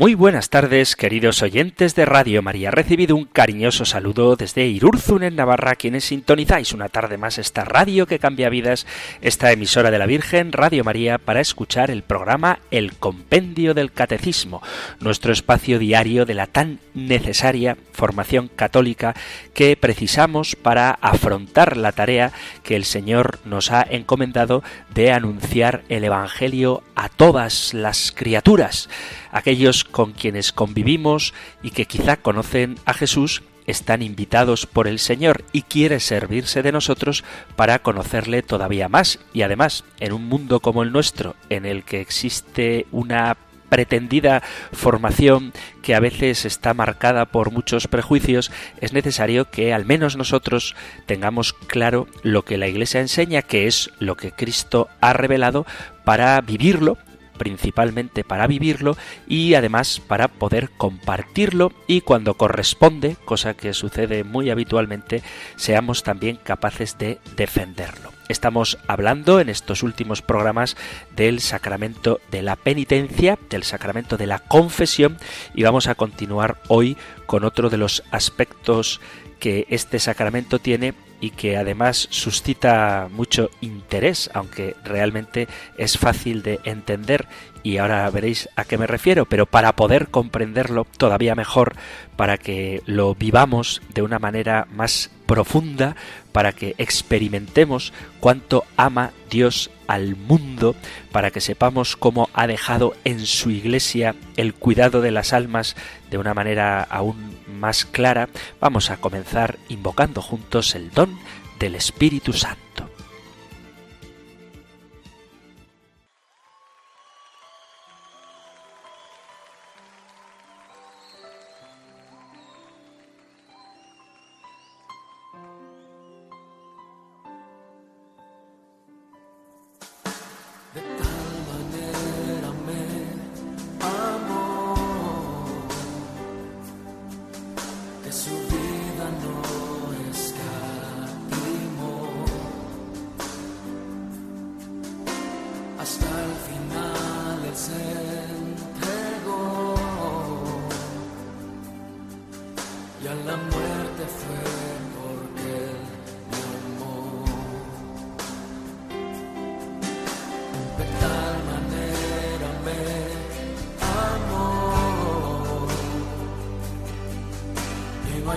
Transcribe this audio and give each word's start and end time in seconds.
Muy 0.00 0.14
buenas 0.14 0.48
tardes, 0.48 0.96
queridos 0.96 1.42
oyentes 1.42 1.94
de 1.94 2.06
Radio 2.06 2.40
María. 2.40 2.70
Recibido 2.70 3.14
un 3.14 3.26
cariñoso 3.26 3.84
saludo 3.84 4.34
desde 4.34 4.66
Irurzun, 4.66 5.24
en 5.24 5.36
Navarra, 5.36 5.74
quienes 5.74 6.06
sintonizáis 6.06 6.72
una 6.72 6.88
tarde 6.88 7.18
más 7.18 7.36
esta 7.36 7.66
radio 7.66 8.06
que 8.06 8.18
cambia 8.18 8.48
vidas, 8.48 8.86
esta 9.20 9.52
emisora 9.52 9.90
de 9.90 9.98
la 9.98 10.06
Virgen, 10.06 10.52
Radio 10.52 10.84
María, 10.84 11.18
para 11.18 11.42
escuchar 11.42 11.90
el 11.90 12.02
programa 12.02 12.60
El 12.70 12.94
Compendio 12.94 13.74
del 13.74 13.92
Catecismo, 13.92 14.62
nuestro 15.00 15.34
espacio 15.34 15.78
diario 15.78 16.24
de 16.24 16.32
la 16.32 16.46
tan 16.46 16.80
necesaria 16.94 17.76
formación 17.92 18.48
católica 18.48 19.14
que 19.52 19.76
precisamos 19.76 20.56
para 20.56 20.92
afrontar 20.92 21.76
la 21.76 21.92
tarea 21.92 22.32
que 22.62 22.74
el 22.74 22.86
Señor 22.86 23.38
nos 23.44 23.70
ha 23.70 23.82
encomendado 23.82 24.62
de 24.94 25.12
anunciar 25.12 25.82
el 25.90 26.04
Evangelio 26.04 26.82
a 26.94 27.10
todas 27.10 27.74
las 27.74 28.12
criaturas 28.12 28.88
aquellos 29.30 29.84
con 29.84 30.12
quienes 30.12 30.52
convivimos 30.52 31.34
y 31.62 31.70
que 31.70 31.86
quizá 31.86 32.16
conocen 32.16 32.76
a 32.84 32.94
Jesús 32.94 33.42
están 33.66 34.02
invitados 34.02 34.66
por 34.66 34.88
el 34.88 34.98
Señor 34.98 35.44
y 35.52 35.62
quiere 35.62 36.00
servirse 36.00 36.62
de 36.62 36.72
nosotros 36.72 37.24
para 37.56 37.80
conocerle 37.80 38.42
todavía 38.42 38.88
más. 38.88 39.20
Y 39.32 39.42
además, 39.42 39.84
en 40.00 40.12
un 40.12 40.26
mundo 40.26 40.60
como 40.60 40.82
el 40.82 40.92
nuestro, 40.92 41.36
en 41.48 41.66
el 41.66 41.84
que 41.84 42.00
existe 42.00 42.86
una 42.90 43.36
pretendida 43.68 44.42
formación 44.72 45.52
que 45.80 45.94
a 45.94 46.00
veces 46.00 46.44
está 46.44 46.74
marcada 46.74 47.26
por 47.26 47.52
muchos 47.52 47.86
prejuicios, 47.86 48.50
es 48.80 48.92
necesario 48.92 49.50
que 49.50 49.72
al 49.72 49.84
menos 49.84 50.16
nosotros 50.16 50.74
tengamos 51.06 51.52
claro 51.52 52.08
lo 52.24 52.44
que 52.44 52.58
la 52.58 52.66
Iglesia 52.66 53.00
enseña, 53.00 53.42
que 53.42 53.68
es 53.68 53.90
lo 54.00 54.16
que 54.16 54.32
Cristo 54.32 54.88
ha 55.00 55.12
revelado, 55.12 55.64
para 56.04 56.40
vivirlo 56.40 56.98
principalmente 57.40 58.22
para 58.22 58.46
vivirlo 58.46 58.98
y 59.26 59.54
además 59.54 60.02
para 60.06 60.28
poder 60.28 60.68
compartirlo 60.76 61.72
y 61.86 62.02
cuando 62.02 62.34
corresponde, 62.34 63.16
cosa 63.24 63.54
que 63.54 63.72
sucede 63.72 64.24
muy 64.24 64.50
habitualmente, 64.50 65.22
seamos 65.56 66.02
también 66.02 66.36
capaces 66.36 66.98
de 66.98 67.18
defenderlo. 67.36 68.12
Estamos 68.28 68.76
hablando 68.88 69.40
en 69.40 69.48
estos 69.48 69.82
últimos 69.82 70.20
programas 70.20 70.76
del 71.16 71.40
sacramento 71.40 72.20
de 72.30 72.42
la 72.42 72.56
penitencia, 72.56 73.38
del 73.48 73.64
sacramento 73.64 74.18
de 74.18 74.26
la 74.26 74.40
confesión 74.40 75.16
y 75.54 75.62
vamos 75.62 75.86
a 75.86 75.94
continuar 75.94 76.58
hoy 76.68 76.98
con 77.24 77.44
otro 77.44 77.70
de 77.70 77.78
los 77.78 78.02
aspectos 78.10 79.00
que 79.38 79.66
este 79.70 79.98
sacramento 79.98 80.58
tiene 80.58 80.92
y 81.20 81.30
que 81.30 81.56
además 81.56 82.08
suscita 82.10 83.08
mucho 83.10 83.50
interés, 83.60 84.30
aunque 84.34 84.74
realmente 84.84 85.48
es 85.76 85.98
fácil 85.98 86.42
de 86.42 86.60
entender 86.64 87.26
y 87.62 87.76
ahora 87.76 88.08
veréis 88.10 88.48
a 88.56 88.64
qué 88.64 88.78
me 88.78 88.86
refiero, 88.86 89.26
pero 89.26 89.46
para 89.46 89.76
poder 89.76 90.08
comprenderlo 90.08 90.86
todavía 90.96 91.34
mejor, 91.34 91.74
para 92.16 92.38
que 92.38 92.82
lo 92.86 93.14
vivamos 93.14 93.82
de 93.92 94.02
una 94.02 94.18
manera 94.18 94.66
más 94.72 95.10
profunda, 95.26 95.94
para 96.32 96.52
que 96.52 96.74
experimentemos 96.78 97.92
cuánto 98.20 98.64
ama 98.76 99.12
Dios 99.30 99.70
al 99.86 100.16
mundo, 100.16 100.76
para 101.12 101.30
que 101.30 101.40
sepamos 101.40 101.96
cómo 101.96 102.28
ha 102.32 102.46
dejado 102.46 102.94
en 103.04 103.26
su 103.26 103.50
iglesia 103.50 104.14
el 104.36 104.54
cuidado 104.54 105.00
de 105.00 105.10
las 105.10 105.32
almas 105.32 105.76
de 106.10 106.18
una 106.18 106.34
manera 106.34 106.82
aún 106.82 107.36
más 107.58 107.84
clara, 107.84 108.28
vamos 108.60 108.90
a 108.90 108.98
comenzar 108.98 109.58
invocando 109.68 110.22
juntos 110.22 110.74
el 110.74 110.90
don 110.90 111.18
del 111.58 111.74
Espíritu 111.74 112.32
Santo. 112.32 112.89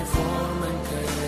forma 0.02 0.68
entera. 0.68 1.23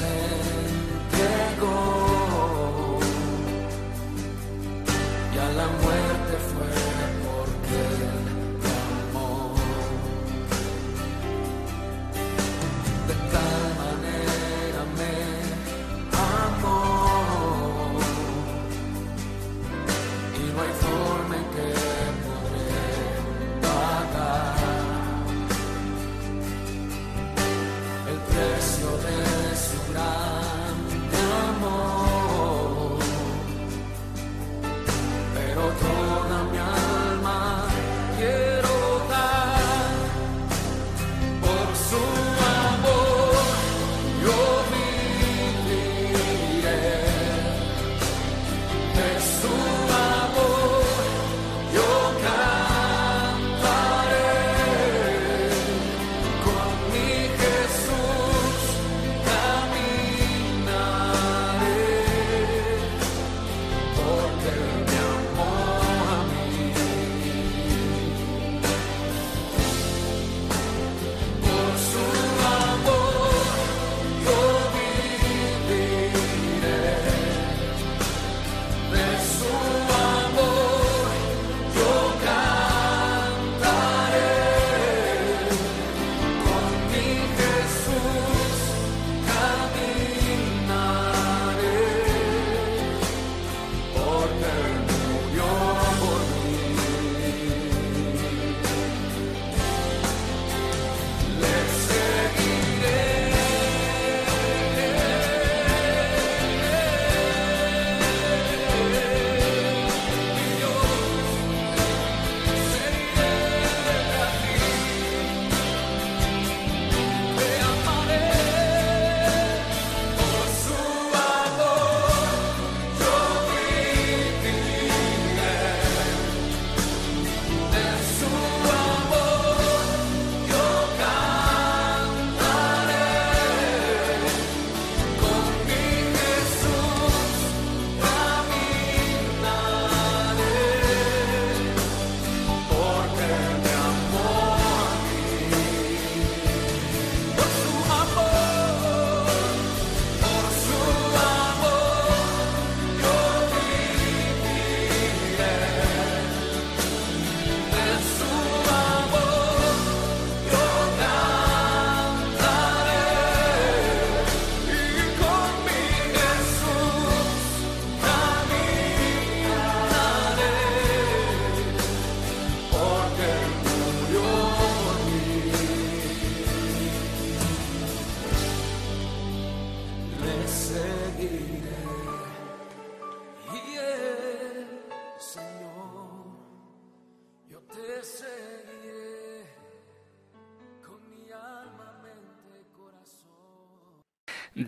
sand. 0.00 0.59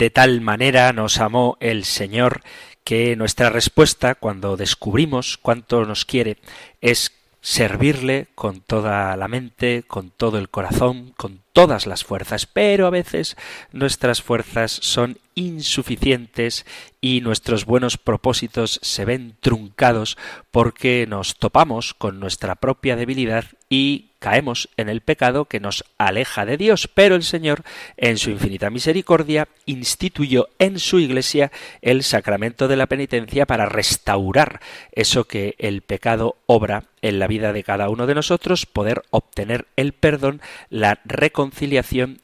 De 0.02 0.10
tal 0.10 0.40
manera 0.40 0.92
nos 0.92 1.20
amó 1.20 1.56
el 1.60 1.84
Señor 1.84 2.40
que 2.82 3.14
nuestra 3.14 3.50
respuesta 3.50 4.16
cuando 4.16 4.56
descubrimos 4.56 5.38
cuánto 5.40 5.84
nos 5.84 6.04
quiere 6.04 6.38
es 6.80 7.12
servirle 7.40 8.26
con 8.34 8.62
toda 8.62 9.16
la 9.16 9.28
mente, 9.28 9.84
con 9.86 10.10
todo 10.10 10.38
el 10.38 10.48
corazón, 10.48 11.14
con 11.16 11.41
todas 11.52 11.86
las 11.86 12.04
fuerzas, 12.04 12.46
pero 12.46 12.86
a 12.86 12.90
veces 12.90 13.36
nuestras 13.72 14.22
fuerzas 14.22 14.72
son 14.72 15.18
insuficientes 15.34 16.66
y 17.00 17.20
nuestros 17.20 17.64
buenos 17.64 17.98
propósitos 17.98 18.78
se 18.82 19.04
ven 19.04 19.34
truncados 19.40 20.16
porque 20.50 21.06
nos 21.08 21.36
topamos 21.36 21.94
con 21.94 22.20
nuestra 22.20 22.54
propia 22.54 22.96
debilidad 22.96 23.46
y 23.68 24.10
caemos 24.18 24.68
en 24.76 24.88
el 24.88 25.00
pecado 25.00 25.46
que 25.46 25.58
nos 25.58 25.84
aleja 25.98 26.46
de 26.46 26.56
Dios, 26.56 26.88
pero 26.92 27.16
el 27.16 27.24
Señor, 27.24 27.64
en 27.96 28.18
su 28.18 28.30
infinita 28.30 28.70
misericordia, 28.70 29.48
instituyó 29.66 30.48
en 30.60 30.78
su 30.78 31.00
Iglesia 31.00 31.50
el 31.80 32.04
sacramento 32.04 32.68
de 32.68 32.76
la 32.76 32.86
penitencia 32.86 33.46
para 33.46 33.66
restaurar 33.66 34.60
eso 34.92 35.24
que 35.24 35.56
el 35.58 35.82
pecado 35.82 36.36
obra 36.46 36.84
en 37.00 37.18
la 37.18 37.26
vida 37.26 37.52
de 37.52 37.64
cada 37.64 37.88
uno 37.88 38.06
de 38.06 38.14
nosotros, 38.14 38.64
poder 38.64 39.02
obtener 39.10 39.66
el 39.74 39.92
perdón, 39.92 40.40
la 40.70 41.00
reconciliación 41.04 41.41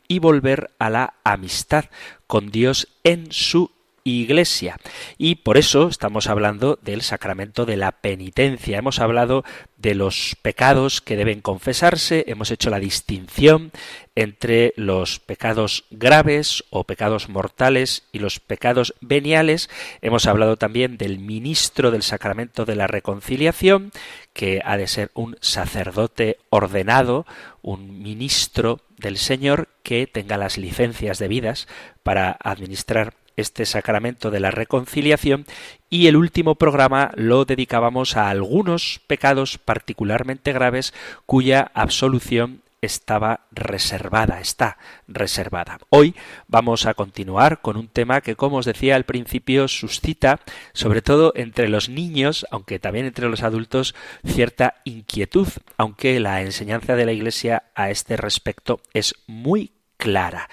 y 0.06 0.20
volver 0.20 0.70
a 0.78 0.90
la 0.90 1.14
amistad 1.24 1.86
con 2.26 2.50
Dios 2.50 2.88
en 3.02 3.32
su 3.32 3.77
iglesia. 4.08 4.76
Y 5.16 5.36
por 5.36 5.58
eso 5.58 5.88
estamos 5.88 6.28
hablando 6.28 6.78
del 6.82 7.02
sacramento 7.02 7.66
de 7.66 7.76
la 7.76 7.92
penitencia. 7.92 8.78
Hemos 8.78 9.00
hablado 9.00 9.44
de 9.76 9.94
los 9.94 10.36
pecados 10.42 11.00
que 11.00 11.16
deben 11.16 11.40
confesarse, 11.40 12.24
hemos 12.26 12.50
hecho 12.50 12.68
la 12.68 12.80
distinción 12.80 13.70
entre 14.16 14.74
los 14.76 15.20
pecados 15.20 15.84
graves 15.90 16.64
o 16.70 16.82
pecados 16.82 17.28
mortales 17.28 18.02
y 18.10 18.18
los 18.18 18.40
pecados 18.40 18.94
veniales. 19.00 19.70
Hemos 20.02 20.26
hablado 20.26 20.56
también 20.56 20.98
del 20.98 21.20
ministro 21.20 21.92
del 21.92 22.02
sacramento 22.02 22.64
de 22.64 22.74
la 22.74 22.88
reconciliación, 22.88 23.92
que 24.32 24.60
ha 24.64 24.76
de 24.76 24.88
ser 24.88 25.12
un 25.14 25.36
sacerdote 25.40 26.38
ordenado, 26.50 27.26
un 27.62 28.02
ministro 28.02 28.80
del 28.96 29.18
Señor 29.18 29.68
que 29.84 30.08
tenga 30.08 30.36
las 30.36 30.58
licencias 30.58 31.18
debidas 31.18 31.68
para 32.02 32.36
administrar 32.42 33.14
este 33.38 33.66
sacramento 33.66 34.30
de 34.30 34.40
la 34.40 34.50
reconciliación 34.50 35.46
y 35.88 36.08
el 36.08 36.16
último 36.16 36.56
programa 36.56 37.12
lo 37.14 37.44
dedicábamos 37.44 38.16
a 38.16 38.28
algunos 38.30 39.00
pecados 39.06 39.58
particularmente 39.58 40.52
graves 40.52 40.92
cuya 41.24 41.70
absolución 41.74 42.62
estaba 42.80 43.40
reservada, 43.50 44.40
está 44.40 44.78
reservada. 45.06 45.78
Hoy 45.88 46.14
vamos 46.46 46.86
a 46.86 46.94
continuar 46.94 47.60
con 47.60 47.76
un 47.76 47.88
tema 47.88 48.20
que, 48.20 48.36
como 48.36 48.58
os 48.58 48.66
decía 48.66 48.96
al 48.96 49.04
principio, 49.04 49.68
suscita, 49.68 50.40
sobre 50.72 51.02
todo 51.02 51.32
entre 51.34 51.68
los 51.68 51.88
niños, 51.88 52.46
aunque 52.50 52.78
también 52.78 53.06
entre 53.06 53.28
los 53.28 53.42
adultos, 53.42 53.94
cierta 54.24 54.76
inquietud, 54.84 55.48
aunque 55.76 56.20
la 56.20 56.42
enseñanza 56.42 56.94
de 56.94 57.06
la 57.06 57.12
Iglesia 57.12 57.64
a 57.74 57.90
este 57.90 58.16
respecto 58.16 58.80
es 58.94 59.14
muy 59.26 59.72
clara. 59.96 60.48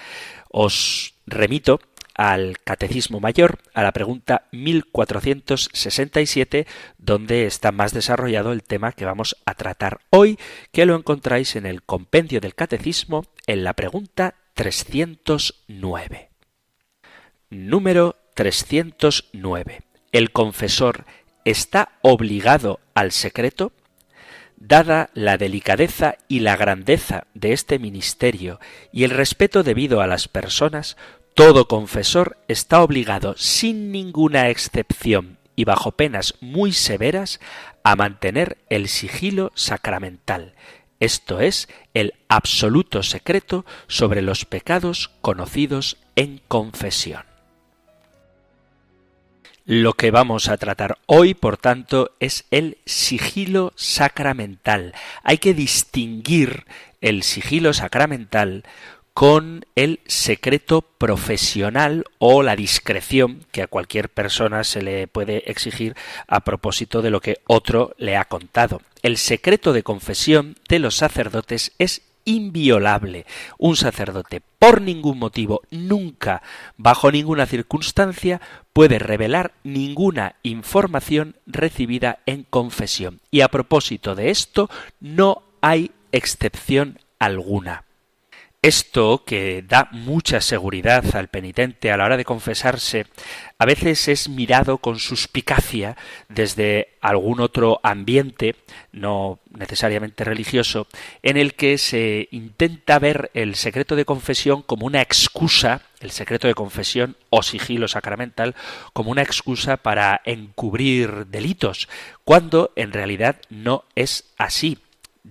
Os 0.50 1.14
remito 1.28 1.80
al 2.16 2.58
Catecismo 2.64 3.20
Mayor, 3.20 3.60
a 3.74 3.84
la 3.84 3.92
pregunta 3.92 4.48
1467, 4.52 6.66
donde 6.98 7.46
está 7.46 7.72
más 7.72 7.94
desarrollado 7.94 8.54
el 8.54 8.64
tema 8.64 8.94
que 8.94 9.06
vamos 9.06 9.36
a 9.46 9.54
tratar 9.54 10.00
hoy, 10.10 10.40
que 10.72 10.86
lo 10.86 10.96
encontráis 10.96 11.56
en 11.56 11.66
el 11.66 11.84
compendio 11.84 12.42
del 12.42 12.56
Catecismo 12.56 13.26
en 13.46 13.64
la 13.64 13.74
pregunta 13.74 14.36
309. 14.56 16.30
Número 17.50 18.16
309. 18.34 19.82
¿El 20.12 20.32
confesor 20.32 21.06
está 21.44 21.90
obligado 22.02 22.80
al 22.94 23.12
secreto? 23.12 23.74
Dada 24.58 25.10
la 25.14 25.38
delicadeza 25.38 26.18
y 26.30 26.40
la 26.40 26.56
grandeza 26.56 27.28
de 27.34 27.52
este 27.52 27.78
ministerio 27.78 28.62
y 28.94 29.04
el 29.04 29.12
respeto 29.12 29.64
debido 29.64 30.00
a 30.00 30.08
las 30.08 30.30
personas, 30.30 30.96
todo 31.36 31.68
confesor 31.68 32.38
está 32.48 32.82
obligado, 32.82 33.36
sin 33.38 33.92
ninguna 33.92 34.50
excepción 34.50 35.38
y 35.58 35.66
bajo 35.66 35.92
penas 35.92 36.36
muy 36.42 36.72
severas, 36.72 37.40
a 37.84 37.96
mantener 37.96 38.58
el 38.70 38.88
sigilo 38.88 39.52
sacramental, 39.54 40.54
esto 41.00 41.40
es, 41.40 41.68
el 41.94 42.14
absoluto 42.30 43.04
secreto 43.04 43.66
sobre 43.88 44.22
los 44.22 44.46
pecados 44.46 45.12
conocidos 45.22 45.98
en 46.16 46.42
confesión. 46.48 47.24
Lo 49.66 49.94
que 49.94 50.12
vamos 50.12 50.48
a 50.48 50.58
tratar 50.58 51.00
hoy, 51.06 51.34
por 51.34 51.58
tanto, 51.58 52.12
es 52.20 52.46
el 52.52 52.78
sigilo 52.86 53.74
sacramental. 53.76 54.94
Hay 55.24 55.40
que 55.40 55.54
distinguir 55.54 56.66
el 57.02 57.24
sigilo 57.24 57.74
sacramental 57.74 58.64
con 59.16 59.66
el 59.76 60.02
secreto 60.08 60.82
profesional 60.82 62.04
o 62.20 62.44
la 62.44 62.58
discreción 62.58 63.46
que 63.54 63.62
a 63.62 63.68
cualquier 63.68 64.10
persona 64.10 64.66
se 64.66 64.82
le 64.82 65.08
puede 65.08 65.50
exigir 65.50 65.96
a 66.28 66.42
propósito 66.42 67.02
de 67.02 67.12
lo 67.12 67.22
que 67.22 67.38
otro 67.48 67.96
le 67.98 68.18
ha 68.18 68.26
contado. 68.26 68.82
El 69.04 69.16
secreto 69.16 69.72
de 69.72 69.84
confesión 69.84 70.58
de 70.68 70.80
los 70.80 70.98
sacerdotes 70.98 71.72
es 71.80 72.02
inviolable. 72.26 73.26
Un 73.58 73.78
sacerdote, 73.78 74.42
por 74.60 74.82
ningún 74.82 75.18
motivo, 75.18 75.62
nunca, 75.72 76.42
bajo 76.76 77.10
ninguna 77.10 77.46
circunstancia, 77.46 78.42
puede 78.74 79.00
revelar 79.00 79.54
ninguna 79.64 80.36
información 80.44 81.38
recibida 81.46 82.20
en 82.26 82.44
confesión. 82.44 83.22
Y 83.32 83.42
a 83.42 83.48
propósito 83.48 84.14
de 84.14 84.30
esto, 84.30 84.70
no 85.00 85.42
hay 85.62 85.92
excepción 86.12 87.00
alguna. 87.18 87.85
Esto, 88.66 89.24
que 89.24 89.62
da 89.62 89.90
mucha 89.92 90.42
seguridad 90.42 91.16
al 91.16 91.28
penitente 91.28 91.92
a 91.92 91.98
la 91.98 92.06
hora 92.06 92.18
de 92.18 92.26
confesarse, 92.26 93.06
a 93.60 93.66
veces 93.68 94.08
es 94.08 94.28
mirado 94.28 94.80
con 94.80 94.98
suspicacia 94.98 95.96
desde 96.30 96.96
algún 97.00 97.42
otro 97.42 97.80
ambiente, 97.84 98.56
no 98.92 99.38
necesariamente 99.52 100.24
religioso, 100.24 100.88
en 101.22 101.38
el 101.38 101.54
que 101.54 101.78
se 101.78 102.28
intenta 102.32 102.98
ver 102.98 103.30
el 103.36 103.54
secreto 103.54 103.96
de 103.96 104.06
confesión 104.06 104.64
como 104.64 104.88
una 104.88 105.04
excusa, 105.04 105.84
el 106.00 106.10
secreto 106.10 106.48
de 106.48 106.56
confesión 106.56 107.18
o 107.30 107.44
sigilo 107.44 107.88
sacramental, 107.88 108.56
como 108.94 109.12
una 109.12 109.22
excusa 109.22 109.78
para 109.78 110.22
encubrir 110.26 111.28
delitos, 111.28 111.88
cuando 112.24 112.72
en 112.76 112.94
realidad 112.94 113.36
no 113.52 113.84
es 113.94 114.34
así 114.40 114.80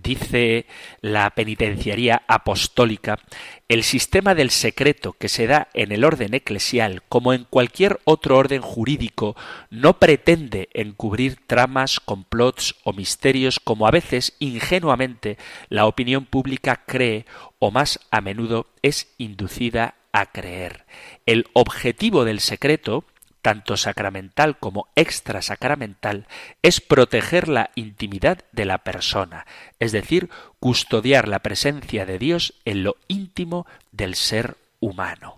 dice 0.03 0.67
la 1.01 1.31
penitenciaría 1.31 2.23
apostólica, 2.27 3.19
el 3.69 3.83
sistema 3.83 4.35
del 4.35 4.51
secreto 4.51 5.13
que 5.13 5.29
se 5.29 5.47
da 5.47 5.69
en 5.73 5.93
el 5.93 6.05
orden 6.05 6.35
eclesial, 6.35 7.03
como 7.09 7.33
en 7.33 7.45
cualquier 7.45 8.01
otro 8.05 8.37
orden 8.37 8.61
jurídico, 8.61 9.37
no 9.71 9.99
pretende 9.99 10.69
encubrir 10.75 11.39
tramas, 11.47 12.01
complots 12.01 12.75
o 12.85 12.93
misterios 12.93 13.61
como 13.61 13.87
a 13.87 13.91
veces 13.91 14.35
ingenuamente 14.39 15.39
la 15.69 15.87
opinión 15.87 16.27
pública 16.27 16.83
cree 16.87 17.25
o 17.59 17.71
más 17.71 18.01
a 18.11 18.21
menudo 18.21 18.67
es 18.83 19.15
inducida 19.17 19.95
a 20.13 20.27
creer. 20.27 20.85
El 21.27 21.47
objetivo 21.55 22.25
del 22.25 22.41
secreto 22.41 23.05
tanto 23.45 23.77
sacramental 23.77 24.57
como 24.57 24.89
extrasacramental, 24.97 26.27
es 26.63 26.81
proteger 26.81 27.49
la 27.49 27.73
intimidad 27.75 28.39
de 28.53 28.65
la 28.65 28.79
persona, 28.79 29.47
es 29.79 29.93
decir, 29.93 30.31
custodiar 30.61 31.29
la 31.29 31.41
presencia 31.41 32.07
de 32.07 32.19
Dios 32.19 32.55
en 32.65 32.85
lo 32.85 32.97
íntimo 33.07 33.67
del 33.93 34.15
ser 34.15 34.57
humano. 34.81 35.37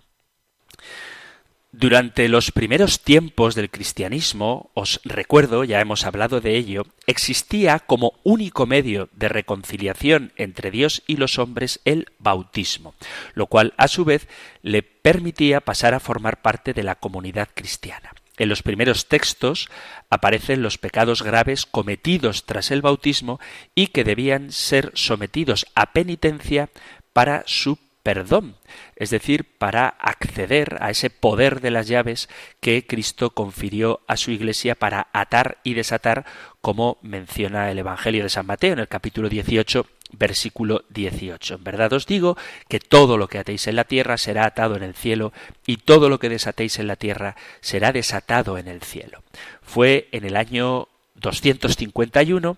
Durante 1.73 2.29
los 2.29 2.53
primeros 2.53 3.01
tiempos 3.01 3.53
del 3.53 3.69
cristianismo, 3.69 4.71
os 4.73 5.01
recuerdo, 5.03 5.65
ya 5.65 5.81
hemos 5.81 6.05
hablado 6.05 6.39
de 6.39 6.55
ello, 6.55 6.85
existía 7.07 7.79
como 7.79 8.13
único 8.23 8.65
medio 8.65 9.09
de 9.11 9.27
reconciliación 9.27 10.31
entre 10.37 10.71
Dios 10.71 11.03
y 11.07 11.17
los 11.17 11.37
hombres 11.37 11.81
el 11.83 12.07
bautismo, 12.19 12.95
lo 13.33 13.47
cual 13.47 13.73
a 13.75 13.89
su 13.89 14.05
vez 14.05 14.29
le 14.61 14.81
permitía 15.07 15.61
pasar 15.61 15.93
a 15.93 16.01
formar 16.01 16.41
parte 16.41 16.73
de 16.73 16.83
la 16.83 16.95
comunidad 16.95 17.47
cristiana. 17.53 18.11
En 18.35 18.49
los 18.49 18.61
primeros 18.61 19.07
textos 19.07 19.69
aparecen 20.09 20.61
los 20.61 20.77
pecados 20.77 21.23
graves 21.23 21.65
cometidos 21.65 22.45
tras 22.45 22.71
el 22.71 22.81
bautismo 22.81 23.39
y 23.73 23.87
que 23.87 24.03
debían 24.03 24.51
ser 24.51 24.91
sometidos 24.95 25.65
a 25.75 25.93
penitencia 25.93 26.69
para 27.13 27.43
su 27.45 27.79
perdón, 28.03 28.57
es 28.97 29.09
decir, 29.09 29.57
para 29.57 29.87
acceder 29.87 30.77
a 30.81 30.89
ese 30.89 31.09
poder 31.09 31.61
de 31.61 31.71
las 31.71 31.87
llaves 31.87 32.27
que 32.59 32.85
Cristo 32.85 33.29
confirió 33.31 34.01
a 34.07 34.17
su 34.17 34.31
Iglesia 34.31 34.75
para 34.75 35.07
atar 35.13 35.59
y 35.63 35.73
desatar, 35.73 36.25
como 36.59 36.97
menciona 37.01 37.71
el 37.71 37.79
Evangelio 37.79 38.23
de 38.23 38.29
San 38.29 38.45
Mateo 38.45 38.73
en 38.73 38.79
el 38.79 38.89
capítulo 38.89 39.29
18 39.29 39.87
versículo 40.11 40.83
18. 40.89 41.55
En 41.55 41.63
verdad 41.63 41.93
os 41.93 42.05
digo 42.05 42.37
que 42.67 42.79
todo 42.79 43.17
lo 43.17 43.27
que 43.27 43.39
atéis 43.39 43.67
en 43.67 43.75
la 43.75 43.83
tierra 43.83 44.17
será 44.17 44.45
atado 44.45 44.75
en 44.75 44.83
el 44.83 44.95
cielo 44.95 45.33
y 45.65 45.77
todo 45.77 46.09
lo 46.09 46.19
que 46.19 46.29
desatéis 46.29 46.79
en 46.79 46.87
la 46.87 46.95
tierra 46.95 47.35
será 47.61 47.91
desatado 47.91 48.57
en 48.57 48.67
el 48.67 48.81
cielo. 48.81 49.23
Fue 49.61 50.07
en 50.11 50.25
el 50.25 50.35
año 50.35 50.87
251 51.15 52.57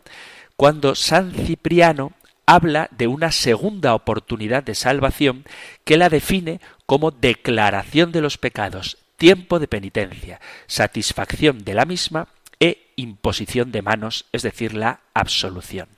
cuando 0.55 0.95
San 0.95 1.31
Cipriano 1.31 2.13
habla 2.45 2.89
de 2.91 3.07
una 3.07 3.31
segunda 3.31 3.93
oportunidad 3.93 4.63
de 4.63 4.75
salvación 4.75 5.45
que 5.85 5.97
la 5.97 6.09
define 6.09 6.59
como 6.85 7.11
declaración 7.11 8.11
de 8.11 8.21
los 8.21 8.37
pecados, 8.37 8.97
tiempo 9.17 9.59
de 9.59 9.67
penitencia, 9.67 10.41
satisfacción 10.65 11.63
de 11.63 11.75
la 11.75 11.85
misma 11.85 12.27
e 12.59 12.91
imposición 12.95 13.71
de 13.71 13.81
manos, 13.81 14.25
es 14.31 14.41
decir, 14.41 14.73
la 14.73 15.01
absolución. 15.13 15.89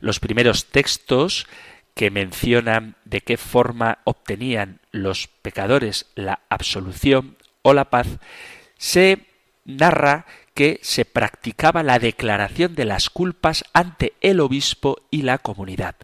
Los 0.00 0.20
primeros 0.20 0.66
textos 0.66 1.46
que 1.94 2.10
mencionan 2.10 2.96
de 3.04 3.22
qué 3.22 3.36
forma 3.36 3.98
obtenían 4.04 4.80
los 4.92 5.28
pecadores 5.28 6.06
la 6.14 6.40
absolución 6.50 7.36
o 7.62 7.72
la 7.72 7.86
paz, 7.90 8.06
se 8.76 9.26
narra 9.64 10.26
que 10.54 10.78
se 10.82 11.04
practicaba 11.04 11.82
la 11.82 11.98
declaración 11.98 12.74
de 12.74 12.84
las 12.84 13.10
culpas 13.10 13.64
ante 13.72 14.14
el 14.20 14.40
obispo 14.40 14.98
y 15.10 15.22
la 15.22 15.38
comunidad. 15.38 15.96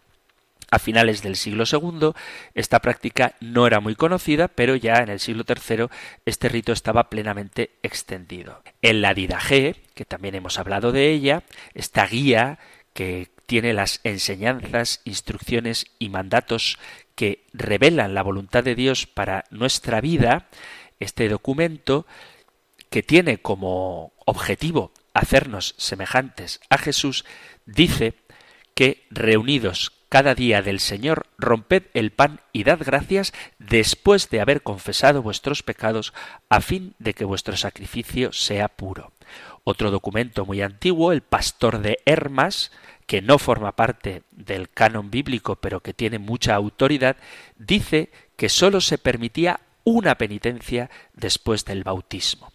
A 0.73 0.79
finales 0.79 1.23
del 1.23 1.37
siglo 1.37 1.65
II 1.71 2.13
esta 2.55 2.81
práctica 2.81 3.37
no 3.41 3.67
era 3.67 3.81
muy 3.81 3.95
conocida, 3.95 4.49
pero 4.49 4.75
ya 4.75 5.03
en 5.03 5.11
el 5.11 5.21
siglo 5.21 5.45
III 5.47 5.89
este 6.25 6.49
rito 6.49 6.73
estaba 6.73 7.11
plenamente 7.11 7.73
extendido. 7.83 8.63
En 8.81 9.03
la 9.03 9.13
Didaje, 9.13 9.77
que 9.95 10.07
también 10.07 10.35
hemos 10.35 10.59
hablado 10.59 10.91
de 10.91 11.11
ella, 11.11 11.43
esta 11.75 12.07
guía 12.07 12.59
que 12.95 13.29
tiene 13.45 13.75
las 13.75 14.01
enseñanzas, 14.03 15.03
instrucciones 15.05 15.89
y 15.99 16.09
mandatos 16.09 16.79
que 17.17 17.45
revelan 17.53 18.15
la 18.15 18.23
voluntad 18.23 18.65
de 18.65 18.75
Dios 18.75 19.07
para 19.07 19.45
nuestra 19.51 20.01
vida, 20.01 20.49
este 21.01 21.29
documento 21.29 22.07
que 22.89 23.03
tiene 23.03 23.37
como 23.43 24.15
objetivo 24.25 24.91
hacernos 25.13 25.75
semejantes 25.77 26.63
a 26.71 26.79
Jesús, 26.79 27.27
dice 27.67 28.15
que 28.75 29.07
reunidos 29.11 29.93
cada 30.13 30.35
día 30.35 30.61
del 30.61 30.79
Señor 30.79 31.27
romped 31.39 31.85
el 31.95 32.11
pan 32.11 32.43
y 32.53 32.65
dad 32.65 32.81
gracias 32.85 33.33
después 33.59 34.29
de 34.29 34.43
haber 34.43 34.63
confesado 34.63 35.23
vuestros 35.23 35.63
pecados, 35.63 36.13
a 36.51 36.61
fin 36.61 36.95
de 36.99 37.15
que 37.15 37.25
vuestro 37.25 37.57
sacrificio 37.57 38.31
sea 38.31 38.69
puro. 38.69 39.13
Otro 39.65 39.91
documento 39.91 40.45
muy 40.45 40.61
antiguo, 40.61 41.13
el 41.13 41.23
Pastor 41.23 41.79
de 41.79 41.99
Hermas, 42.05 42.73
que 43.07 43.23
no 43.23 43.39
forma 43.39 43.75
parte 43.75 44.23
del 44.33 44.69
canon 44.69 45.11
bíblico, 45.11 45.57
pero 45.57 45.81
que 45.81 45.95
tiene 45.95 46.19
mucha 46.19 46.55
autoridad, 46.57 47.17
dice 47.57 48.11
que 48.37 48.51
sólo 48.51 48.83
se 48.83 48.99
permitía 48.99 49.61
una 49.83 50.17
penitencia 50.17 50.91
después 51.15 51.65
del 51.65 51.85
bautismo. 51.85 52.53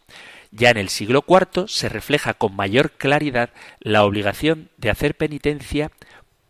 Ya 0.52 0.70
en 0.70 0.78
el 0.78 0.90
siglo 0.90 1.26
IV 1.28 1.68
se 1.68 1.90
refleja 1.90 2.36
con 2.36 2.56
mayor 2.56 2.92
claridad 2.92 3.50
la 3.80 4.04
obligación 4.04 4.70
de 4.78 4.92
hacer 4.92 5.16
penitencia 5.16 5.92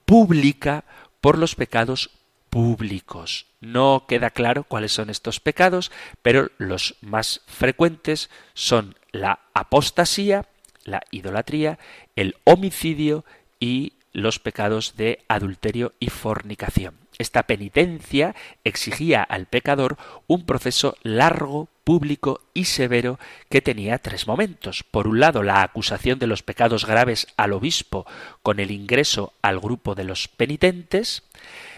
pública 0.07 0.85
por 1.19 1.37
los 1.37 1.55
pecados 1.55 2.11
públicos. 2.49 3.45
No 3.59 4.05
queda 4.07 4.29
claro 4.29 4.63
cuáles 4.63 4.93
son 4.93 5.09
estos 5.09 5.41
pecados, 5.41 5.91
pero 6.21 6.49
los 6.57 6.95
más 7.01 7.41
frecuentes 7.45 8.29
son 8.53 8.95
la 9.11 9.41
apostasía, 9.53 10.45
la 10.85 11.01
idolatría, 11.11 11.77
el 12.15 12.37
homicidio 12.45 13.25
y 13.59 13.93
los 14.13 14.39
pecados 14.39 14.95
de 14.95 15.25
adulterio 15.27 15.93
y 15.99 16.09
fornicación. 16.09 16.95
Esta 17.17 17.43
penitencia 17.43 18.33
exigía 18.63 19.23
al 19.23 19.47
pecador 19.47 19.97
un 20.25 20.45
proceso 20.45 20.95
largo, 21.03 21.67
público 21.87 22.41
y 22.53 22.65
severo 22.65 23.17
que 23.47 23.61
tenía 23.61 23.97
tres 23.99 24.27
momentos. 24.27 24.83
Por 24.83 25.07
un 25.07 25.21
lado, 25.21 25.41
la 25.41 25.61
acusación 25.61 26.19
de 26.19 26.27
los 26.27 26.43
pecados 26.43 26.85
graves 26.85 27.27
al 27.37 27.53
obispo 27.53 28.05
con 28.43 28.59
el 28.59 28.71
ingreso 28.71 29.31
al 29.41 29.61
grupo 29.61 29.95
de 29.95 30.03
los 30.03 30.27
penitentes, 30.27 31.23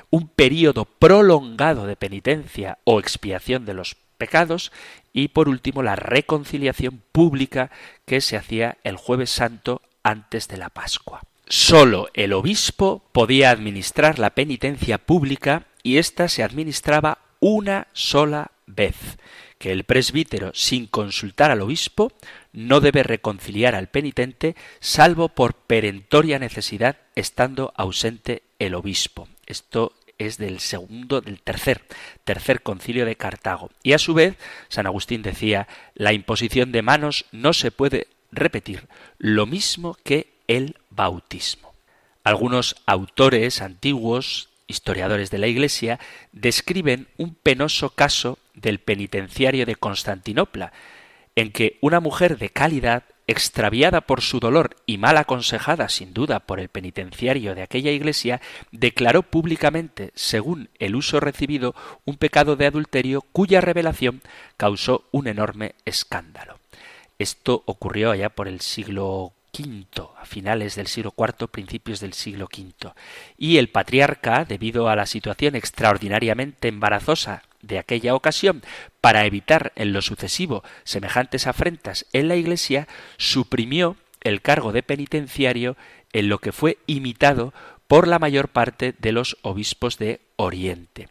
un 0.09 0.27
período 0.27 0.85
prolongado 0.85 1.85
de 1.85 1.95
penitencia 1.95 2.79
o 2.85 2.99
expiación 2.99 3.67
de 3.67 3.75
los 3.75 3.97
pecados 4.17 4.71
y 5.13 5.27
por 5.27 5.47
último 5.47 5.83
la 5.83 5.95
reconciliación 5.95 7.03
pública 7.11 7.69
que 8.07 8.19
se 8.19 8.35
hacía 8.35 8.79
el 8.83 8.95
jueves 8.95 9.29
santo 9.29 9.83
antes 10.01 10.47
de 10.47 10.57
la 10.57 10.69
Pascua. 10.69 11.21
Solo 11.47 12.09
el 12.15 12.33
obispo 12.33 13.03
podía 13.11 13.51
administrar 13.51 14.17
la 14.17 14.31
penitencia 14.31 14.97
pública 14.97 15.67
y 15.83 15.99
ésta 15.99 16.29
se 16.29 16.41
administraba 16.41 17.19
una 17.39 17.85
sola 17.93 18.49
vez 18.65 18.95
que 19.59 19.71
el 19.71 19.83
presbítero, 19.83 20.51
sin 20.55 20.87
consultar 20.87 21.51
al 21.51 21.61
obispo, 21.61 22.11
no 22.53 22.79
debe 22.79 23.03
reconciliar 23.03 23.75
al 23.75 23.89
penitente 23.89 24.55
salvo 24.79 25.29
por 25.29 25.53
perentoria 25.53 26.39
necesidad 26.39 26.97
estando 27.15 27.73
ausente 27.75 28.41
el 28.57 28.73
obispo. 28.73 29.27
Esto 29.45 29.93
es 30.17 30.37
del 30.37 30.59
segundo, 30.59 31.21
del 31.21 31.41
tercer, 31.41 31.83
tercer 32.23 32.61
concilio 32.61 33.05
de 33.05 33.15
Cartago. 33.15 33.69
Y 33.83 33.93
a 33.93 33.99
su 33.99 34.13
vez, 34.13 34.35
San 34.69 34.87
Agustín 34.87 35.21
decía, 35.21 35.67
la 35.93 36.13
imposición 36.13 36.71
de 36.71 36.81
manos 36.81 37.25
no 37.31 37.53
se 37.53 37.71
puede 37.71 38.07
repetir, 38.31 38.87
lo 39.17 39.45
mismo 39.45 39.97
que 40.03 40.33
el 40.47 40.77
bautismo. 40.89 41.73
Algunos 42.23 42.75
autores 42.85 43.61
antiguos 43.61 44.48
historiadores 44.69 45.31
de 45.31 45.39
la 45.39 45.47
Iglesia, 45.47 45.99
describen 46.31 47.09
un 47.17 47.35
penoso 47.35 47.89
caso 47.89 48.37
del 48.53 48.79
penitenciario 48.79 49.65
de 49.65 49.75
Constantinopla, 49.75 50.71
en 51.35 51.51
que 51.51 51.77
una 51.81 51.99
mujer 51.99 52.37
de 52.37 52.49
calidad, 52.49 53.03
extraviada 53.27 54.01
por 54.01 54.21
su 54.21 54.39
dolor 54.39 54.75
y 54.87 54.97
mal 54.97 55.17
aconsejada 55.17 55.87
sin 55.89 56.13
duda 56.13 56.39
por 56.39 56.59
el 56.59 56.69
penitenciario 56.69 57.53
de 57.53 57.61
aquella 57.61 57.91
iglesia, 57.91 58.41
declaró 58.71 59.21
públicamente, 59.21 60.11
según 60.15 60.69
el 60.79 60.95
uso 60.95 61.19
recibido, 61.19 61.75
un 62.05 62.17
pecado 62.17 62.55
de 62.55 62.65
adulterio 62.65 63.21
cuya 63.21 63.61
revelación 63.61 64.21
causó 64.57 65.07
un 65.11 65.27
enorme 65.27 65.75
escándalo. 65.85 66.59
Esto 67.19 67.63
ocurrió 67.65 68.11
allá 68.11 68.29
por 68.29 68.47
el 68.47 68.61
siglo 68.61 69.33
a 70.17 70.25
finales 70.25 70.75
del 70.75 70.87
siglo 70.87 71.13
IV, 71.17 71.47
principios 71.49 71.99
del 71.99 72.13
siglo 72.13 72.45
V. 72.45 72.93
Y 73.37 73.57
el 73.57 73.69
patriarca, 73.69 74.45
debido 74.45 74.89
a 74.89 74.95
la 74.95 75.05
situación 75.05 75.55
extraordinariamente 75.55 76.67
embarazosa 76.67 77.43
de 77.61 77.79
aquella 77.79 78.15
ocasión, 78.15 78.61
para 79.01 79.25
evitar 79.25 79.73
en 79.75 79.91
lo 79.91 80.01
sucesivo 80.01 80.63
semejantes 80.83 81.47
afrentas 81.47 82.05
en 82.13 82.27
la 82.27 82.35
Iglesia, 82.35 82.87
suprimió 83.17 83.97
el 84.21 84.41
cargo 84.41 84.71
de 84.71 84.83
penitenciario 84.83 85.75
en 86.13 86.29
lo 86.29 86.39
que 86.39 86.51
fue 86.51 86.77
imitado 86.87 87.53
por 87.87 88.07
la 88.07 88.19
mayor 88.19 88.49
parte 88.49 88.93
de 88.97 89.11
los 89.11 89.37
obispos 89.41 89.97
de 89.97 90.21
Oriente. 90.35 91.09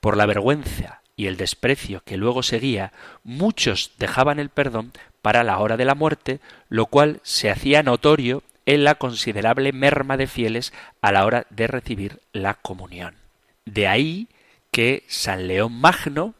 Por 0.00 0.16
la 0.16 0.26
vergüenza 0.26 1.02
y 1.16 1.26
el 1.26 1.36
desprecio 1.36 2.02
que 2.04 2.16
luego 2.16 2.42
seguía, 2.42 2.92
muchos 3.24 3.92
dejaban 3.98 4.38
el 4.38 4.48
perdón 4.48 4.92
para 5.22 5.44
la 5.44 5.58
hora 5.58 5.76
de 5.76 5.84
la 5.84 5.94
muerte, 5.94 6.40
lo 6.68 6.86
cual 6.86 7.20
se 7.22 7.50
hacía 7.50 7.82
notorio 7.82 8.42
en 8.66 8.84
la 8.84 8.94
considerable 8.94 9.72
merma 9.72 10.16
de 10.16 10.26
fieles 10.26 10.72
a 11.00 11.12
la 11.12 11.24
hora 11.24 11.46
de 11.50 11.66
recibir 11.66 12.20
la 12.32 12.54
comunión. 12.54 13.16
De 13.64 13.88
ahí 13.88 14.28
que 14.70 15.04
San 15.08 15.48
León 15.48 15.72
Magno, 15.72 16.34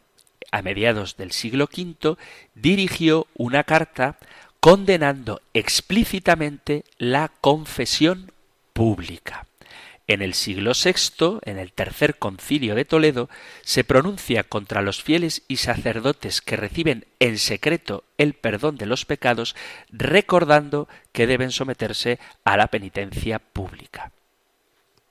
a 0.53 0.62
mediados 0.62 1.16
del 1.16 1.33
siglo 1.33 1.64
V, 1.64 2.16
dirigió 2.55 3.27
una 3.35 3.64
carta 3.64 4.16
condenando 4.61 5.40
explícitamente 5.55 6.85
la 6.99 7.31
confesión 7.40 8.33
pública. 8.73 9.47
En 10.11 10.23
el 10.23 10.35
siglo 10.35 10.73
VI, 10.73 11.38
en 11.44 11.61
el 11.61 11.73
tercer 11.73 12.18
concilio 12.18 12.75
de 12.75 12.85
Toledo, 12.85 13.31
se 13.62 13.85
pronuncia 13.85 14.42
contra 14.42 14.83
los 14.83 15.05
fieles 15.05 15.44
y 15.46 15.59
sacerdotes 15.59 16.40
que 16.40 16.57
reciben 16.57 17.07
en 17.20 17.38
secreto 17.38 18.03
el 18.18 18.35
perdón 18.35 18.77
de 18.77 18.87
los 18.87 19.05
pecados, 19.05 19.55
recordando 19.92 20.88
que 21.12 21.29
deben 21.29 21.53
someterse 21.53 22.18
a 22.42 22.57
la 22.57 22.66
penitencia 22.66 23.38
pública. 23.38 24.11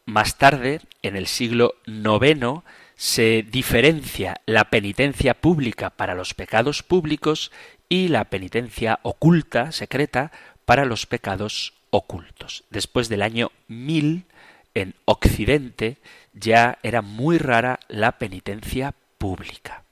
Más 0.03 0.37
tarde, 0.37 0.81
en 1.01 1.15
el 1.15 1.27
siglo 1.27 1.75
IX, 1.85 2.63
se 2.97 3.45
diferencia 3.49 4.41
la 4.45 4.69
penitencia 4.69 5.33
pública 5.33 5.91
para 5.91 6.13
los 6.13 6.33
pecados 6.33 6.83
públicos 6.83 7.53
y 7.87 8.09
la 8.09 8.25
penitencia 8.25 8.99
oculta, 9.03 9.71
secreta, 9.71 10.33
para 10.65 10.83
los 10.83 11.05
pecados 11.05 11.75
ocultos. 11.89 12.65
Después 12.69 13.07
del 13.07 13.21
año 13.21 13.53
1000, 13.69 14.25
en 14.73 14.95
Occidente 15.05 15.97
ya 16.33 16.79
era 16.83 17.01
muy 17.01 17.37
rara 17.37 17.79
la 17.87 18.13
penitencia 18.17 18.93
pública. 19.17 19.83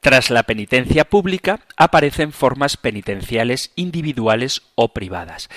Tras 0.00 0.30
la 0.30 0.44
penitencia 0.44 1.04
pública 1.04 1.60
aparecen 1.76 2.32
formas 2.32 2.76
penitenciales 2.76 3.72
individuales 3.74 4.62
o 4.76 4.92
privadas. 4.92 5.48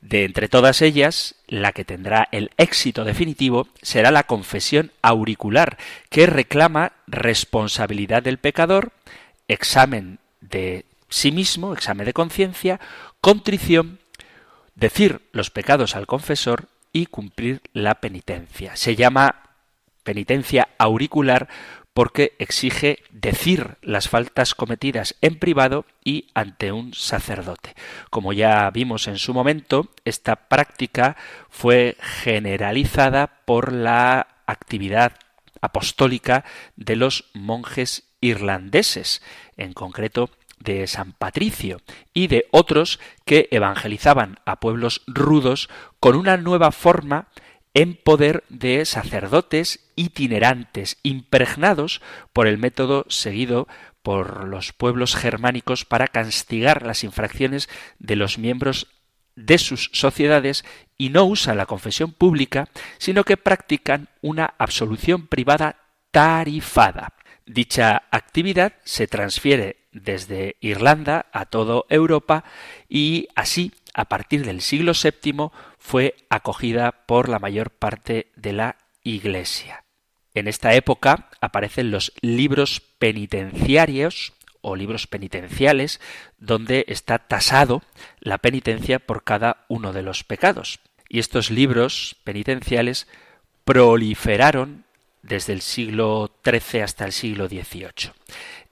De 0.00 0.24
entre 0.24 0.48
todas 0.48 0.82
ellas, 0.82 1.36
la 1.46 1.70
que 1.70 1.84
tendrá 1.84 2.28
el 2.32 2.50
éxito 2.56 3.04
definitivo 3.04 3.68
será 3.80 4.10
la 4.10 4.24
confesión 4.24 4.90
auricular, 5.00 5.78
que 6.10 6.26
reclama 6.26 6.92
responsabilidad 7.06 8.24
del 8.24 8.38
pecador, 8.38 8.90
examen 9.46 10.18
de 10.40 10.84
sí 11.08 11.30
mismo, 11.30 11.72
examen 11.72 12.04
de 12.04 12.12
conciencia, 12.12 12.80
contrición, 13.20 14.00
decir 14.74 15.28
los 15.32 15.50
pecados 15.50 15.96
al 15.96 16.06
confesor 16.06 16.68
y 16.92 17.06
cumplir 17.06 17.62
la 17.72 17.96
penitencia. 17.96 18.76
Se 18.76 18.96
llama 18.96 19.50
penitencia 20.02 20.68
auricular 20.78 21.48
porque 21.94 22.34
exige 22.38 23.02
decir 23.10 23.76
las 23.82 24.08
faltas 24.08 24.54
cometidas 24.54 25.14
en 25.20 25.38
privado 25.38 25.84
y 26.02 26.28
ante 26.34 26.72
un 26.72 26.94
sacerdote. 26.94 27.74
Como 28.10 28.32
ya 28.32 28.70
vimos 28.70 29.08
en 29.08 29.18
su 29.18 29.34
momento, 29.34 29.90
esta 30.04 30.36
práctica 30.48 31.16
fue 31.50 31.96
generalizada 32.00 33.42
por 33.44 33.72
la 33.72 34.28
actividad 34.46 35.12
apostólica 35.60 36.44
de 36.76 36.96
los 36.96 37.26
monjes 37.34 38.04
irlandeses, 38.20 39.22
en 39.56 39.74
concreto 39.74 40.30
de 40.62 40.86
San 40.86 41.12
Patricio 41.12 41.80
y 42.14 42.26
de 42.26 42.46
otros 42.50 43.00
que 43.24 43.48
evangelizaban 43.50 44.38
a 44.44 44.60
pueblos 44.60 45.02
rudos 45.06 45.68
con 46.00 46.16
una 46.16 46.36
nueva 46.36 46.72
forma 46.72 47.28
en 47.74 47.94
poder 47.94 48.44
de 48.48 48.84
sacerdotes 48.84 49.90
itinerantes, 49.96 50.98
impregnados 51.02 52.02
por 52.32 52.46
el 52.46 52.58
método 52.58 53.06
seguido 53.08 53.66
por 54.02 54.44
los 54.48 54.72
pueblos 54.72 55.14
germánicos 55.14 55.84
para 55.84 56.08
castigar 56.08 56.82
las 56.82 57.04
infracciones 57.04 57.68
de 57.98 58.16
los 58.16 58.36
miembros 58.38 58.88
de 59.36 59.58
sus 59.58 59.90
sociedades 59.92 60.64
y 60.98 61.08
no 61.08 61.24
usan 61.24 61.56
la 61.56 61.66
confesión 61.66 62.12
pública, 62.12 62.68
sino 62.98 63.24
que 63.24 63.36
practican 63.36 64.08
una 64.20 64.54
absolución 64.58 65.26
privada 65.26 65.76
tarifada. 66.10 67.14
Dicha 67.46 68.02
actividad 68.10 68.74
se 68.84 69.06
transfiere 69.06 69.81
desde 69.92 70.56
Irlanda 70.60 71.26
a 71.32 71.46
toda 71.46 71.82
Europa 71.88 72.44
y 72.88 73.28
así 73.34 73.72
a 73.94 74.06
partir 74.06 74.44
del 74.44 74.60
siglo 74.60 74.92
VII 74.92 75.50
fue 75.78 76.16
acogida 76.30 76.92
por 77.06 77.28
la 77.28 77.38
mayor 77.38 77.70
parte 77.70 78.30
de 78.36 78.52
la 78.52 78.76
Iglesia. 79.02 79.84
En 80.34 80.48
esta 80.48 80.74
época 80.74 81.28
aparecen 81.40 81.90
los 81.90 82.12
libros 82.22 82.80
penitenciarios 82.98 84.32
o 84.62 84.76
libros 84.76 85.06
penitenciales 85.06 86.00
donde 86.38 86.84
está 86.88 87.18
tasado 87.18 87.82
la 88.20 88.38
penitencia 88.38 88.98
por 88.98 89.24
cada 89.24 89.64
uno 89.68 89.92
de 89.92 90.02
los 90.02 90.24
pecados. 90.24 90.78
Y 91.08 91.18
estos 91.18 91.50
libros 91.50 92.16
penitenciales 92.24 93.06
proliferaron 93.64 94.84
desde 95.22 95.52
el 95.52 95.60
siglo 95.60 96.32
XIII 96.44 96.82
hasta 96.82 97.04
el 97.04 97.12
siglo 97.12 97.48
XVIII. 97.48 98.12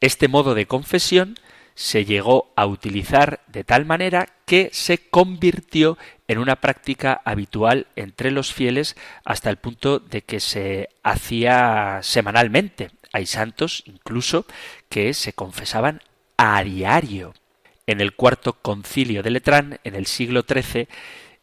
Este 0.00 0.28
modo 0.28 0.54
de 0.54 0.66
confesión 0.66 1.36
se 1.74 2.04
llegó 2.04 2.52
a 2.56 2.66
utilizar 2.66 3.40
de 3.46 3.64
tal 3.64 3.84
manera 3.84 4.28
que 4.46 4.70
se 4.72 4.98
convirtió 4.98 5.98
en 6.28 6.38
una 6.38 6.56
práctica 6.56 7.20
habitual 7.24 7.86
entre 7.96 8.30
los 8.30 8.52
fieles 8.52 8.96
hasta 9.24 9.50
el 9.50 9.56
punto 9.56 9.98
de 9.98 10.22
que 10.22 10.40
se 10.40 10.88
hacía 11.02 12.00
semanalmente. 12.02 12.90
Hay 13.12 13.26
santos 13.26 13.82
incluso 13.86 14.46
que 14.88 15.14
se 15.14 15.32
confesaban 15.32 16.00
a 16.36 16.62
diario. 16.62 17.34
En 17.86 18.00
el 18.00 18.14
cuarto 18.14 18.54
concilio 18.54 19.22
de 19.22 19.30
Letrán, 19.30 19.80
en 19.84 19.94
el 19.94 20.06
siglo 20.06 20.44
XIII, 20.48 20.88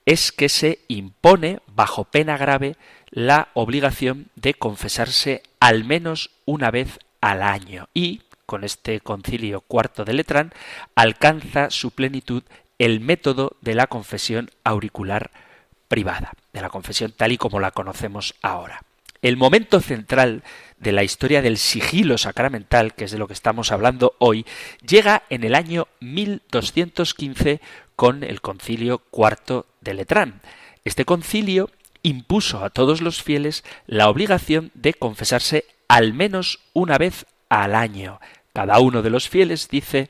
es 0.06 0.32
que 0.32 0.50
se 0.50 0.80
impone, 0.88 1.60
bajo 1.68 2.06
pena 2.06 2.38
grave, 2.38 2.76
la 3.10 3.50
obligación 3.54 4.30
de 4.36 4.54
confesarse 4.54 5.44
al 5.60 5.84
menos 5.84 6.32
una 6.46 6.72
vez 6.72 7.00
al 7.22 7.42
año 7.42 7.90
y 7.94 8.22
con 8.48 8.64
este 8.64 9.02
concilio 9.02 9.62
cuarto 9.62 10.06
de 10.06 10.14
Letrán, 10.14 10.54
alcanza 10.96 11.70
su 11.70 11.92
plenitud 11.92 12.42
el 12.80 13.00
método 13.00 13.58
de 13.62 13.76
la 13.76 13.86
confesión 13.86 14.50
auricular 14.64 15.32
privada, 15.88 16.34
de 16.54 16.62
la 16.62 16.70
confesión 16.70 17.14
tal 17.16 17.32
y 17.34 17.38
como 17.38 17.60
la 17.60 17.72
conocemos 17.72 18.34
ahora. 18.42 18.82
El 19.22 19.36
momento 19.36 19.82
central 19.82 20.44
de 20.80 20.92
la 20.92 21.04
historia 21.04 21.42
del 21.42 21.58
sigilo 21.58 22.18
sacramental, 22.18 22.94
que 22.94 23.06
es 23.06 23.12
de 23.12 23.18
lo 23.18 23.28
que 23.28 23.34
estamos 23.34 23.72
hablando 23.72 24.16
hoy, 24.20 24.46
llega 24.88 25.24
en 25.30 25.44
el 25.44 25.56
año 25.56 25.88
1215 26.00 27.60
con 27.96 28.24
el 28.24 28.42
concilio 28.42 29.00
cuarto 29.00 29.66
de 29.82 29.96
Letrán. 29.96 30.42
Este 30.86 31.04
concilio 31.04 31.70
impuso 32.04 32.64
a 32.64 32.70
todos 32.70 33.02
los 33.02 33.22
fieles 33.24 33.64
la 33.88 34.08
obligación 34.08 34.72
de 34.76 34.94
confesarse 34.94 35.66
al 35.88 36.14
menos 36.14 36.60
una 36.74 36.98
vez 36.98 37.26
al 37.50 37.76
año, 37.76 38.20
cada 38.58 38.80
uno 38.80 39.04
de 39.04 39.12
los 39.12 39.30
fieles 39.30 39.70
dice 39.70 40.10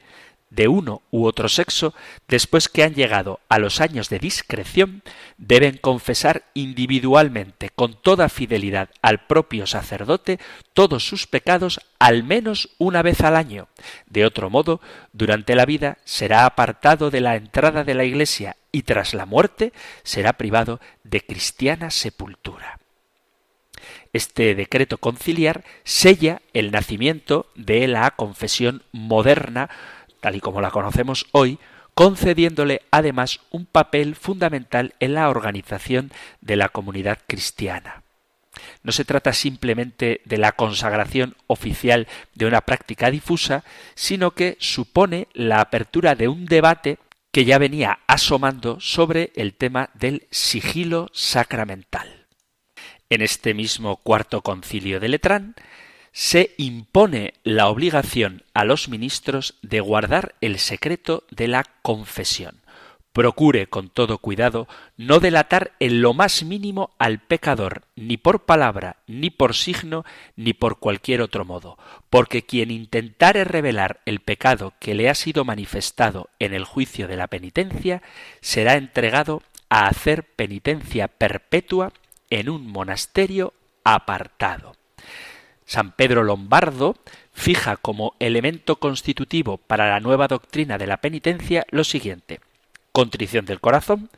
de 0.50 0.70
uno 0.70 1.02
u 1.12 1.26
otro 1.26 1.50
sexo, 1.50 1.94
después 2.30 2.70
que 2.70 2.84
han 2.84 2.96
llegado 2.96 3.42
a 3.50 3.60
los 3.60 3.82
años 3.82 4.08
de 4.08 4.20
discreción, 4.20 5.04
deben 5.38 5.76
confesar 5.76 6.46
individualmente, 6.54 7.70
con 7.76 8.02
toda 8.02 8.30
fidelidad 8.30 8.88
al 9.02 9.28
propio 9.28 9.68
sacerdote, 9.68 10.40
todos 10.72 11.06
sus 11.06 11.28
pecados 11.28 11.82
al 12.00 12.24
menos 12.24 12.70
una 12.78 13.02
vez 13.02 13.20
al 13.20 13.36
año. 13.36 13.68
De 14.06 14.26
otro 14.26 14.50
modo, 14.50 14.80
durante 15.12 15.54
la 15.54 15.66
vida 15.66 15.98
será 16.06 16.46
apartado 16.46 17.12
de 17.12 17.20
la 17.20 17.36
entrada 17.36 17.84
de 17.84 17.96
la 17.96 18.06
iglesia 18.06 18.56
y 18.72 18.84
tras 18.84 19.14
la 19.14 19.26
muerte 19.26 19.74
será 20.04 20.38
privado 20.38 20.80
de 21.04 21.20
cristiana 21.20 21.92
sepultura. 21.92 22.80
Este 24.18 24.56
decreto 24.56 24.98
conciliar 24.98 25.64
sella 25.84 26.42
el 26.54 26.72
nacimiento 26.72 27.52
de 27.54 27.88
la 27.88 28.10
confesión 28.10 28.82
moderna, 28.92 29.70
tal 30.22 30.36
y 30.36 30.40
como 30.40 30.60
la 30.60 30.72
conocemos 30.72 31.28
hoy, 31.34 31.60
concediéndole 31.94 32.82
además 32.90 33.42
un 33.52 33.68
papel 33.68 34.16
fundamental 34.16 34.96
en 35.00 35.14
la 35.14 35.30
organización 35.30 36.12
de 36.42 36.56
la 36.56 36.70
comunidad 36.70 37.20
cristiana. 37.28 38.02
No 38.82 38.92
se 38.92 39.06
trata 39.06 39.34
simplemente 39.34 40.22
de 40.26 40.38
la 40.40 40.54
consagración 40.54 41.36
oficial 41.46 42.08
de 42.34 42.48
una 42.48 42.62
práctica 42.62 43.12
difusa, 43.12 43.64
sino 43.94 44.32
que 44.32 44.58
supone 44.60 45.28
la 45.34 45.62
apertura 45.62 46.16
de 46.16 46.28
un 46.28 46.48
debate 46.48 46.98
que 47.32 47.46
ya 47.46 47.60
venía 47.60 48.00
asomando 48.08 48.80
sobre 48.80 49.32
el 49.36 49.54
tema 49.54 49.92
del 49.94 50.26
sigilo 50.32 51.08
sacramental. 51.14 52.17
En 53.10 53.22
este 53.22 53.54
mismo 53.54 53.98
cuarto 53.98 54.42
concilio 54.42 55.00
de 55.00 55.08
Letrán 55.08 55.56
se 56.12 56.54
impone 56.58 57.36
la 57.44 57.68
obligación 57.68 58.44
a 58.54 58.66
los 58.66 58.90
ministros 58.90 59.56
de 59.62 59.80
guardar 59.80 60.36
el 60.42 60.60
secreto 60.60 61.24
de 61.32 61.48
la 61.48 61.64
confesión. 61.84 62.62
Procure 63.14 63.68
con 63.68 63.90
todo 63.90 64.18
cuidado 64.18 64.68
no 64.98 65.20
delatar 65.20 65.72
en 65.80 66.02
lo 66.02 66.14
más 66.14 66.44
mínimo 66.44 66.92
al 67.00 67.20
pecador, 67.20 67.84
ni 67.96 68.18
por 68.18 68.46
palabra, 68.46 68.98
ni 69.08 69.30
por 69.30 69.56
signo, 69.56 70.04
ni 70.36 70.54
por 70.54 70.78
cualquier 70.78 71.22
otro 71.22 71.46
modo, 71.46 71.78
porque 72.10 72.44
quien 72.44 72.72
intentare 72.72 73.44
revelar 73.44 74.02
el 74.06 74.20
pecado 74.20 74.74
que 74.80 74.96
le 74.96 75.10
ha 75.10 75.16
sido 75.16 75.46
manifestado 75.46 76.30
en 76.40 76.54
el 76.54 76.66
juicio 76.66 77.08
de 77.08 77.16
la 77.16 77.28
penitencia, 77.28 78.04
será 78.42 78.76
entregado 78.76 79.42
a 79.70 79.88
hacer 79.88 80.24
penitencia 80.24 81.08
perpetua 81.08 81.94
en 82.30 82.50
un 82.50 82.68
monasterio 82.68 83.54
apartado. 83.84 84.76
San 85.66 85.92
Pedro 85.92 86.24
Lombardo 86.24 86.96
fija 87.34 87.78
como 87.78 88.16
elemento 88.20 88.78
constitutivo 88.78 89.58
para 89.58 89.90
la 89.90 90.00
nueva 90.00 90.28
doctrina 90.28 90.78
de 90.78 90.88
la 90.88 90.98
penitencia 90.98 91.66
lo 91.70 91.84
siguiente 91.84 92.40
contrición 92.98 93.46
del 93.46 93.60
corazón, 93.60 94.10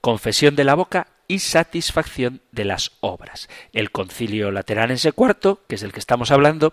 confesión 0.00 0.56
de 0.56 0.64
la 0.64 0.74
boca 0.74 1.08
y 1.28 1.40
satisfacción 1.40 2.40
de 2.50 2.64
las 2.64 2.92
obras. 3.00 3.50
El 3.74 3.90
concilio 3.90 4.50
lateranense 4.50 5.12
IV, 5.14 5.58
que 5.68 5.74
es 5.74 5.82
el 5.82 5.92
que 5.92 6.00
estamos 6.00 6.30
hablando, 6.30 6.72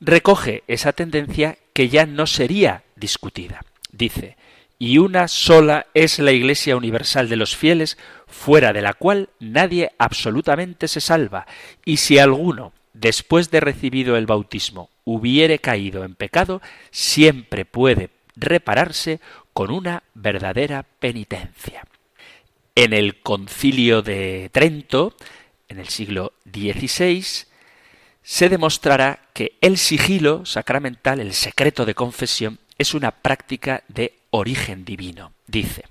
recoge 0.00 0.64
esa 0.66 0.92
tendencia 0.92 1.58
que 1.74 1.90
ya 1.90 2.06
no 2.06 2.26
sería 2.26 2.82
discutida. 2.96 3.60
Dice, 3.92 4.36
y 4.80 4.98
una 4.98 5.28
sola 5.28 5.86
es 5.94 6.18
la 6.18 6.32
Iglesia 6.32 6.76
universal 6.76 7.28
de 7.28 7.36
los 7.36 7.54
fieles, 7.56 7.96
fuera 8.30 8.72
de 8.72 8.82
la 8.82 8.94
cual 8.94 9.28
nadie 9.38 9.92
absolutamente 9.98 10.88
se 10.88 11.00
salva, 11.00 11.46
y 11.84 11.98
si 11.98 12.18
alguno, 12.18 12.72
después 12.92 13.50
de 13.50 13.60
recibido 13.60 14.16
el 14.16 14.26
bautismo, 14.26 14.90
hubiere 15.04 15.58
caído 15.58 16.04
en 16.04 16.14
pecado, 16.14 16.62
siempre 16.90 17.64
puede 17.64 18.10
repararse 18.36 19.20
con 19.52 19.70
una 19.70 20.02
verdadera 20.14 20.84
penitencia. 20.98 21.84
En 22.74 22.92
el 22.92 23.20
concilio 23.20 24.02
de 24.02 24.48
Trento, 24.52 25.14
en 25.68 25.80
el 25.80 25.88
siglo 25.88 26.32
XVI, 26.44 27.24
se 28.22 28.48
demostrará 28.48 29.20
que 29.32 29.56
el 29.60 29.76
sigilo 29.76 30.46
sacramental, 30.46 31.20
el 31.20 31.34
secreto 31.34 31.84
de 31.84 31.94
confesión, 31.94 32.58
es 32.78 32.94
una 32.94 33.10
práctica 33.10 33.82
de 33.88 34.19
origen 34.30 34.84
divino. 34.84 35.32
Dice, 35.46 35.84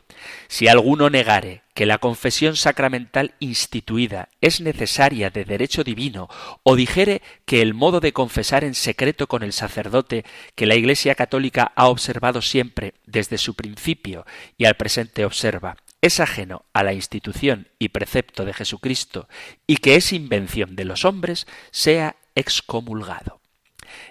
si 0.47 0.67
alguno 0.67 1.10
negare 1.10 1.63
que 1.73 1.86
la 1.86 1.97
confesión 1.97 2.56
sacramental 2.56 3.36
instituida 3.39 4.30
es 4.41 4.62
necesaria 4.62 5.30
de 5.30 5.45
derecho 5.45 5.84
divino, 5.84 6.30
o 6.63 6.75
dijere 6.75 7.21
que 7.45 7.62
el 7.62 7.73
modo 7.73 7.99
de 7.99 8.13
confesar 8.13 8.63
en 8.63 8.75
secreto 8.75 9.28
con 9.28 9.43
el 9.43 9.54
sacerdote 9.54 10.25
que 10.56 10.65
la 10.65 10.75
Iglesia 10.75 11.15
católica 11.15 11.71
ha 11.75 11.88
observado 11.88 12.41
siempre 12.41 12.93
desde 13.06 13.38
su 13.38 13.56
principio 13.56 14.25
y 14.58 14.65
al 14.65 14.75
presente 14.75 15.25
observa, 15.25 15.78
es 16.02 16.19
ajeno 16.19 16.65
a 16.73 16.84
la 16.84 16.93
institución 16.93 17.67
y 17.78 17.89
precepto 17.89 18.45
de 18.45 18.54
Jesucristo 18.54 19.28
y 19.67 19.78
que 19.78 19.95
es 19.95 20.13
invención 20.13 20.75
de 20.75 20.86
los 20.86 21.04
hombres, 21.04 21.45
sea 21.71 22.15
excomulgado. 22.36 23.41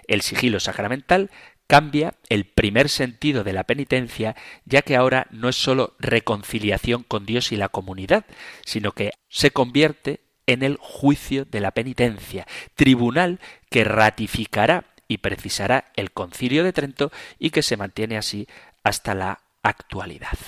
El 0.07 0.21
sigilo 0.21 0.59
sacramental 0.59 1.31
cambia 1.69 2.15
el 2.29 2.45
primer 2.45 2.89
sentido 2.89 3.43
de 3.43 3.53
la 3.53 3.63
penitencia, 3.63 4.35
ya 4.65 4.81
que 4.81 4.95
ahora 4.95 5.27
no 5.29 5.49
es 5.49 5.55
sólo 5.55 5.95
reconciliación 5.99 7.03
con 7.03 7.27
Dios 7.27 7.51
y 7.51 7.57
la 7.57 7.69
comunidad, 7.69 8.25
sino 8.65 8.93
que 8.93 9.11
se 9.29 9.51
convierte 9.51 10.21
en 10.47 10.63
el 10.63 10.77
juicio 10.81 11.45
de 11.45 11.59
la 11.59 11.69
penitencia, 11.69 12.47
tribunal 12.73 13.39
que 13.69 13.83
ratificará 13.83 14.85
y 15.07 15.19
precisará 15.19 15.91
el 15.95 16.09
concilio 16.09 16.63
de 16.63 16.73
Trento 16.73 17.11
y 17.37 17.51
que 17.51 17.61
se 17.61 17.77
mantiene 17.77 18.17
así 18.17 18.47
hasta 18.83 19.13
la 19.13 19.39
actualidad. 19.61 20.39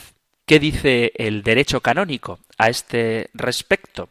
¿Qué 0.47 0.57
dice 0.57 1.11
el 1.17 1.43
derecho 1.43 1.81
canónico 1.81 2.39
a 2.57 2.69
este 2.69 3.29
respecto? 3.35 4.09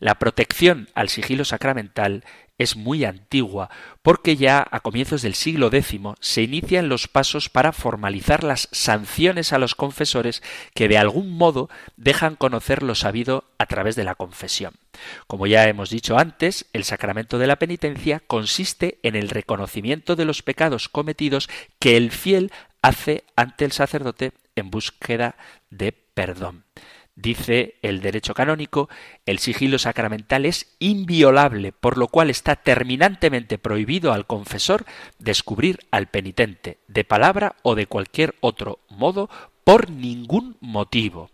La 0.00 0.14
protección 0.14 0.88
al 0.94 1.10
sigilo 1.10 1.44
sacramental 1.44 2.24
es 2.58 2.76
muy 2.76 3.04
antigua, 3.04 3.70
porque 4.02 4.36
ya 4.36 4.66
a 4.70 4.80
comienzos 4.80 5.22
del 5.22 5.34
siglo 5.34 5.68
X 5.72 6.00
se 6.20 6.42
inician 6.42 6.88
los 6.88 7.08
pasos 7.08 7.48
para 7.48 7.72
formalizar 7.72 8.44
las 8.44 8.68
sanciones 8.72 9.52
a 9.52 9.58
los 9.58 9.74
confesores 9.74 10.42
que 10.74 10.88
de 10.88 10.98
algún 10.98 11.30
modo 11.30 11.70
dejan 11.96 12.36
conocer 12.36 12.82
lo 12.82 12.94
sabido 12.94 13.44
a 13.58 13.66
través 13.66 13.96
de 13.96 14.04
la 14.04 14.16
confesión. 14.16 14.74
Como 15.26 15.46
ya 15.46 15.68
hemos 15.68 15.90
dicho 15.90 16.18
antes, 16.18 16.66
el 16.72 16.84
sacramento 16.84 17.38
de 17.38 17.46
la 17.46 17.56
penitencia 17.56 18.20
consiste 18.26 18.98
en 19.02 19.14
el 19.14 19.30
reconocimiento 19.30 20.16
de 20.16 20.24
los 20.24 20.42
pecados 20.42 20.88
cometidos 20.88 21.48
que 21.78 21.96
el 21.96 22.10
fiel 22.10 22.52
hace 22.82 23.24
ante 23.36 23.64
el 23.64 23.72
sacerdote 23.72 24.32
en 24.56 24.70
búsqueda 24.70 25.36
de 25.70 25.92
perdón. 25.92 26.64
Dice 27.20 27.74
el 27.82 28.00
derecho 28.00 28.32
canónico, 28.32 28.88
el 29.26 29.40
sigilo 29.40 29.80
sacramental 29.80 30.46
es 30.46 30.76
inviolable, 30.78 31.72
por 31.72 31.98
lo 31.98 32.06
cual 32.06 32.30
está 32.30 32.54
terminantemente 32.54 33.58
prohibido 33.58 34.12
al 34.12 34.24
confesor 34.24 34.84
descubrir 35.18 35.80
al 35.90 36.06
penitente, 36.06 36.78
de 36.86 37.02
palabra 37.02 37.56
o 37.62 37.74
de 37.74 37.86
cualquier 37.86 38.36
otro 38.38 38.78
modo, 38.88 39.28
por 39.64 39.90
ningún 39.90 40.58
motivo, 40.60 41.28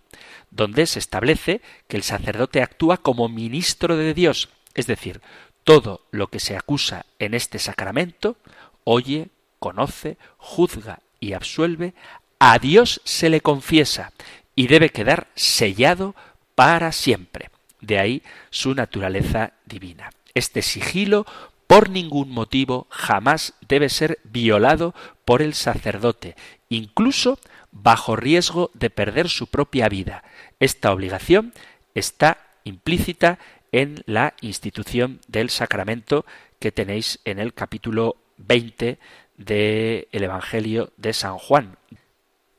donde 0.51 0.87
se 0.87 1.01
establece 1.01 1.61
que 1.87 1.99
el 1.99 2.03
sacerdote 2.03 2.63
actúa 2.63 2.97
como 2.97 3.29
ministro 3.29 3.99
de 3.99 4.15
Dios, 4.15 4.49
es 4.73 4.87
decir, 4.87 5.21
todo 5.65 6.07
lo 6.11 6.29
que 6.29 6.41
se 6.41 6.57
acusa 6.57 7.05
en 7.19 7.35
este 7.35 7.59
sacramento, 7.59 8.39
oye, 8.85 9.29
conoce, 9.59 10.17
juzga 10.39 11.01
y 11.21 11.35
absuelve, 11.35 11.93
a 12.39 12.59
Dios 12.59 13.03
se 13.05 13.29
le 13.29 13.43
confiesa 13.43 14.13
y 14.55 14.67
debe 14.67 14.91
quedar 14.91 15.29
sellado 15.35 16.15
para 16.55 16.93
siempre. 16.93 17.51
De 17.81 17.99
ahí 17.99 18.23
su 18.51 18.75
naturaleza 18.75 19.53
divina. 19.67 20.11
Este 20.35 20.63
sigilo 20.63 21.27
por 21.67 21.91
ningún 21.91 22.31
motivo 22.31 22.87
jamás 22.91 23.55
debe 23.67 23.89
ser 23.89 24.19
violado 24.25 24.95
por 25.25 25.43
el 25.43 25.55
sacerdote, 25.55 26.37
incluso 26.69 27.39
bajo 27.73 28.17
riesgo 28.17 28.71
de 28.75 28.91
perder 28.91 29.29
su 29.29 29.49
propia 29.49 29.89
vida. 29.89 30.23
Esta 30.61 30.93
obligación 30.93 31.53
está 31.95 32.39
implícita 32.65 33.39
en 33.73 34.03
la 34.07 34.35
institución 34.41 35.21
del 35.27 35.51
sacramento 35.51 36.25
que 36.61 36.73
tenéis 36.73 37.19
en 37.25 37.39
el 37.39 37.53
capítulo 37.53 38.17
20 38.39 38.99
del 39.37 40.07
Evangelio 40.13 40.93
de 40.97 41.13
San 41.13 41.39
Juan, 41.39 41.77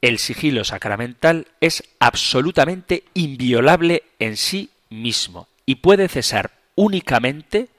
el 0.06 0.20
sigilo 0.20 0.64
sacramental 0.64 1.48
es 1.62 1.84
absolutamente 2.00 3.06
inviolable 3.16 4.04
en 4.20 4.38
sí 4.38 4.70
mismo 4.92 5.48
y 5.66 5.76
puede 5.76 6.08
cesar 6.08 6.52
únicamente 6.76 7.70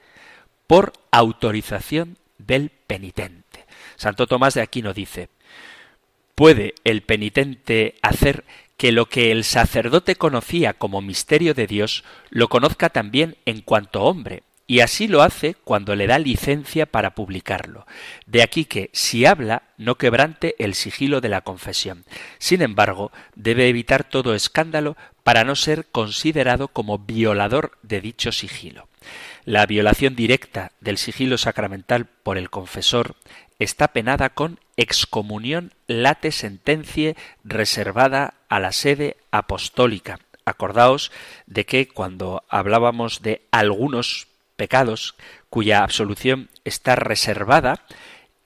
por 0.67 0.91
autorización 1.09 2.17
del 2.37 2.69
penitente. 2.69 3.65
Santo 3.95 4.27
Tomás 4.27 4.55
de 4.55 4.61
Aquino 4.61 4.93
dice, 4.93 5.29
¿puede 6.35 6.75
el 6.83 7.01
penitente 7.01 7.95
hacer 8.01 8.43
que 8.75 8.91
lo 8.91 9.05
que 9.05 9.31
el 9.31 9.45
sacerdote 9.45 10.17
conocía 10.17 10.73
como 10.73 11.01
misterio 11.01 11.53
de 11.53 11.65
Dios 11.65 12.03
lo 12.29 12.49
conozca 12.49 12.89
también 12.89 13.37
en 13.45 13.61
cuanto 13.61 14.03
hombre, 14.03 14.43
y 14.67 14.81
así 14.81 15.07
lo 15.07 15.21
hace 15.21 15.55
cuando 15.63 15.95
le 15.95 16.07
da 16.07 16.19
licencia 16.19 16.85
para 16.85 17.15
publicarlo. 17.15 17.87
De 18.25 18.43
aquí 18.43 18.65
que, 18.65 18.89
si 18.91 19.25
habla, 19.25 19.63
no 19.77 19.95
quebrante 19.95 20.55
el 20.59 20.75
sigilo 20.75 21.21
de 21.21 21.29
la 21.29 21.41
confesión. 21.41 22.03
Sin 22.37 22.61
embargo, 22.61 23.13
debe 23.35 23.69
evitar 23.69 24.03
todo 24.03 24.35
escándalo 24.35 24.97
para 25.23 25.45
no 25.45 25.55
ser 25.55 25.85
considerado 25.85 26.67
como 26.67 26.99
violador 26.99 27.77
de 27.81 28.01
dicho 28.01 28.33
sigilo. 28.33 28.89
La 29.45 29.65
violación 29.65 30.15
directa 30.15 30.73
del 30.81 30.97
sigilo 30.97 31.37
sacramental 31.37 32.05
por 32.05 32.37
el 32.37 32.49
confesor 32.49 33.15
está 33.59 33.87
penada 33.87 34.29
con 34.29 34.59
excomunión 34.75 35.73
late 35.87 36.31
sentencie 36.33 37.15
reservada 37.45 38.33
a 38.49 38.59
la 38.59 38.73
sede 38.73 39.15
apostólica. 39.31 40.19
Acordaos 40.43 41.11
de 41.45 41.65
que 41.65 41.87
cuando 41.87 42.43
hablábamos 42.49 43.21
de 43.21 43.41
algunos 43.51 44.27
pecados 44.57 45.15
cuya 45.49 45.83
absolución 45.83 46.49
está 46.65 46.97
reservada, 46.97 47.85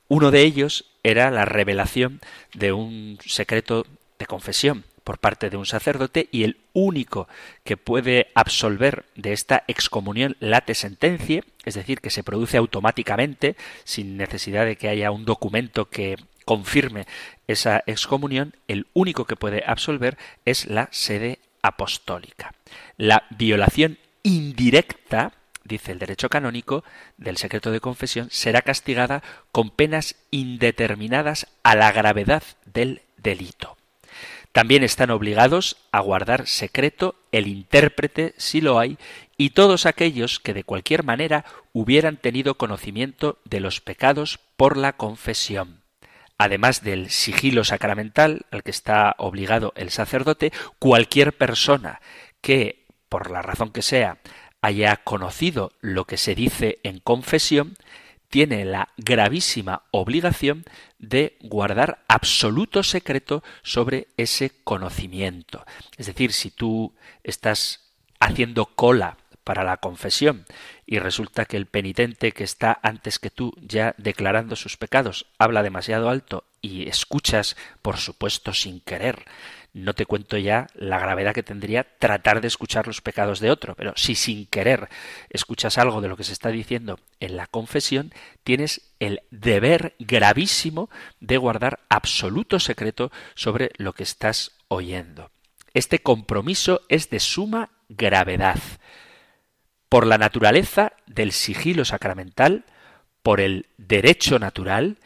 uno 0.08 0.30
de 0.30 0.42
ellos 0.42 0.86
era 1.04 1.32
la 1.32 1.46
revelación 1.46 2.22
de 2.54 2.74
un 2.74 3.18
secreto 3.26 3.88
de 4.20 4.26
confesión 4.28 4.84
por 5.04 5.18
parte 5.18 5.50
de 5.50 5.58
un 5.58 5.66
sacerdote 5.66 6.30
y 6.32 6.44
el 6.44 6.58
único 6.74 7.28
que 7.64 7.78
puede 7.78 8.28
absolver 8.36 9.06
de 9.16 9.34
esta 9.34 9.64
excomunión 9.68 10.38
late 10.40 10.76
sentencia, 10.76 11.44
es 11.66 11.74
decir, 11.74 12.02
que 12.02 12.12
se 12.12 12.24
produce 12.24 12.58
automáticamente 12.58 13.56
sin 13.84 14.18
necesidad 14.18 14.66
de 14.66 14.76
que 14.76 14.90
haya 14.90 15.12
un 15.12 15.26
documento 15.26 15.90
que 15.90 16.18
confirme 16.46 17.08
esa 17.48 17.84
excomunión, 17.88 18.56
el 18.68 18.88
único 18.94 19.26
que 19.26 19.36
puede 19.36 19.64
absolver 19.66 20.18
es 20.46 20.68
la 20.68 20.88
sede 20.92 21.40
apostólica. 21.62 22.54
La 22.98 23.24
violación 23.32 23.98
indirecta 24.24 25.34
dice 25.72 25.92
el 25.92 26.00
derecho 26.00 26.30
canónico, 26.30 26.84
del 27.18 27.38
secreto 27.38 27.72
de 27.72 27.80
confesión, 27.80 28.28
será 28.30 28.62
castigada 28.62 29.24
con 29.52 29.72
penas 29.72 30.16
indeterminadas 30.30 31.48
a 31.64 31.76
la 31.76 31.92
gravedad 31.92 32.44
del 32.66 33.02
delito. 33.18 33.78
También 34.52 34.84
están 34.84 35.12
obligados 35.12 35.78
a 35.92 36.02
guardar 36.02 36.46
secreto 36.46 37.16
el 37.32 37.48
intérprete, 37.48 38.34
si 38.38 38.60
lo 38.60 38.80
hay, 38.80 38.98
y 39.38 39.52
todos 39.52 39.86
aquellos 39.86 40.40
que 40.40 40.54
de 40.54 40.66
cualquier 40.66 41.04
manera 41.04 41.46
hubieran 41.72 42.18
tenido 42.18 42.56
conocimiento 42.56 43.40
de 43.46 43.62
los 43.62 43.80
pecados 43.80 44.40
por 44.58 44.76
la 44.76 44.94
confesión. 44.94 45.82
Además 46.38 46.84
del 46.84 47.10
sigilo 47.10 47.64
sacramental 47.64 48.46
al 48.52 48.64
que 48.64 48.72
está 48.72 49.16
obligado 49.20 49.74
el 49.78 49.90
sacerdote, 49.90 50.52
cualquier 50.80 51.38
persona 51.38 52.02
que, 52.42 52.88
por 53.08 53.32
la 53.32 53.42
razón 53.42 53.72
que 53.72 53.84
sea, 53.84 54.18
haya 54.62 54.98
conocido 54.98 55.74
lo 55.82 56.06
que 56.06 56.18
se 56.18 56.36
dice 56.36 56.80
en 56.84 57.00
confesión, 57.00 57.76
tiene 58.30 58.64
la 58.64 58.90
gravísima 58.98 59.84
obligación 59.92 60.64
de 61.00 61.38
guardar 61.42 62.04
absoluto 62.08 62.82
secreto 62.82 63.44
sobre 63.62 64.08
ese 64.18 64.52
conocimiento. 64.64 65.66
Es 65.98 66.06
decir, 66.06 66.32
si 66.32 66.50
tú 66.50 66.96
estás 67.24 67.92
haciendo 68.20 68.68
cola 68.68 69.18
para 69.44 69.64
la 69.64 69.78
confesión 69.78 70.46
y 70.86 71.00
resulta 71.00 71.46
que 71.46 71.58
el 71.58 71.66
penitente 71.66 72.32
que 72.32 72.44
está 72.44 72.80
antes 72.84 73.20
que 73.20 73.32
tú 73.32 73.54
ya 73.60 73.96
declarando 73.98 74.56
sus 74.56 74.78
pecados 74.78 75.26
habla 75.38 75.64
demasiado 75.64 76.10
alto 76.10 76.46
y 76.62 76.88
escuchas, 76.88 77.58
por 77.82 77.98
supuesto 77.98 78.54
sin 78.54 78.80
querer, 78.82 79.26
no 79.74 79.94
te 79.94 80.06
cuento 80.06 80.38
ya 80.38 80.68
la 80.76 81.00
gravedad 81.00 81.34
que 81.34 81.44
tendría 81.44 81.86
tratar 81.98 82.42
de 82.42 82.48
escuchar 82.48 82.88
los 82.88 83.02
pecados 83.02 83.40
de 83.40 83.52
otro, 83.52 83.76
pero 83.76 83.94
si 83.96 84.16
sin 84.16 84.46
querer 84.48 84.90
escuchas 85.30 85.78
algo 85.78 86.02
de 86.02 86.10
lo 86.10 86.18
que 86.18 86.24
se 86.24 86.34
está 86.34 86.50
diciendo 86.50 87.00
en 87.20 87.38
la 87.38 87.48
confesión, 87.48 88.14
tienes 88.44 88.94
el 89.00 89.22
deber 89.32 89.96
gravísimo 90.00 90.90
de 91.20 91.38
guardar 91.38 91.80
absoluto 91.90 92.60
secreto 92.60 93.12
sobre 93.34 93.72
lo 93.78 93.94
que 93.94 94.04
estás 94.04 94.52
oyendo. 94.68 95.32
Este 95.74 96.00
compromiso 96.00 96.82
es 96.90 97.10
de 97.10 97.20
suma 97.20 97.70
gravedad. 97.88 98.60
Por 99.88 100.06
la 100.06 100.18
naturaleza 100.18 100.94
del 101.08 101.32
sigilo 101.32 101.86
sacramental, 101.86 102.66
por 103.24 103.40
el 103.40 103.68
derecho 103.78 104.40
natural 104.40 104.98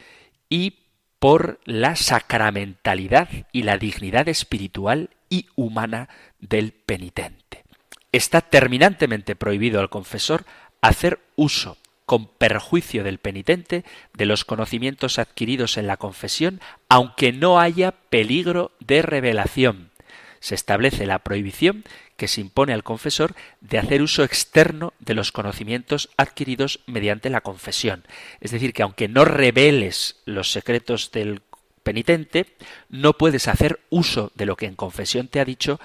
y 0.48 0.85
por 1.18 1.60
la 1.64 1.96
sacramentalidad 1.96 3.28
y 3.52 3.62
la 3.62 3.78
dignidad 3.78 4.28
espiritual 4.28 5.10
y 5.28 5.46
humana 5.56 6.08
del 6.40 6.72
penitente. 6.72 7.64
Está 8.12 8.40
terminantemente 8.40 9.36
prohibido 9.36 9.80
al 9.80 9.90
confesor 9.90 10.44
hacer 10.80 11.20
uso 11.34 11.76
con 12.06 12.28
perjuicio 12.28 13.02
del 13.02 13.18
penitente 13.18 13.84
de 14.14 14.26
los 14.26 14.44
conocimientos 14.44 15.18
adquiridos 15.18 15.76
en 15.76 15.88
la 15.88 15.96
confesión, 15.96 16.60
aunque 16.88 17.32
no 17.32 17.58
haya 17.58 17.90
peligro 17.90 18.70
de 18.78 19.02
revelación. 19.02 19.90
Se 20.38 20.54
establece 20.54 21.06
la 21.06 21.18
prohibición 21.18 21.84
que 22.16 22.28
se 22.28 22.40
impone 22.40 22.72
al 22.72 22.82
confesor 22.82 23.34
de 23.60 23.78
hacer 23.78 24.02
uso 24.02 24.24
externo 24.24 24.92
de 24.98 25.14
los 25.14 25.32
conocimientos 25.32 26.08
adquiridos 26.16 26.80
mediante 26.86 27.30
la 27.30 27.42
confesión. 27.42 28.04
Es 28.40 28.50
decir, 28.50 28.72
que 28.72 28.82
aunque 28.82 29.08
no 29.08 29.24
reveles 29.24 30.16
los 30.24 30.50
secretos 30.50 31.10
del 31.12 31.42
penitente, 31.82 32.46
no 32.88 33.12
puedes 33.12 33.48
hacer 33.48 33.80
uso 33.90 34.32
de 34.34 34.46
lo 34.46 34.56
que 34.56 34.66
en 34.66 34.74
confesión 34.74 35.28
te 35.28 35.40
ha 35.40 35.44
dicho 35.44 35.78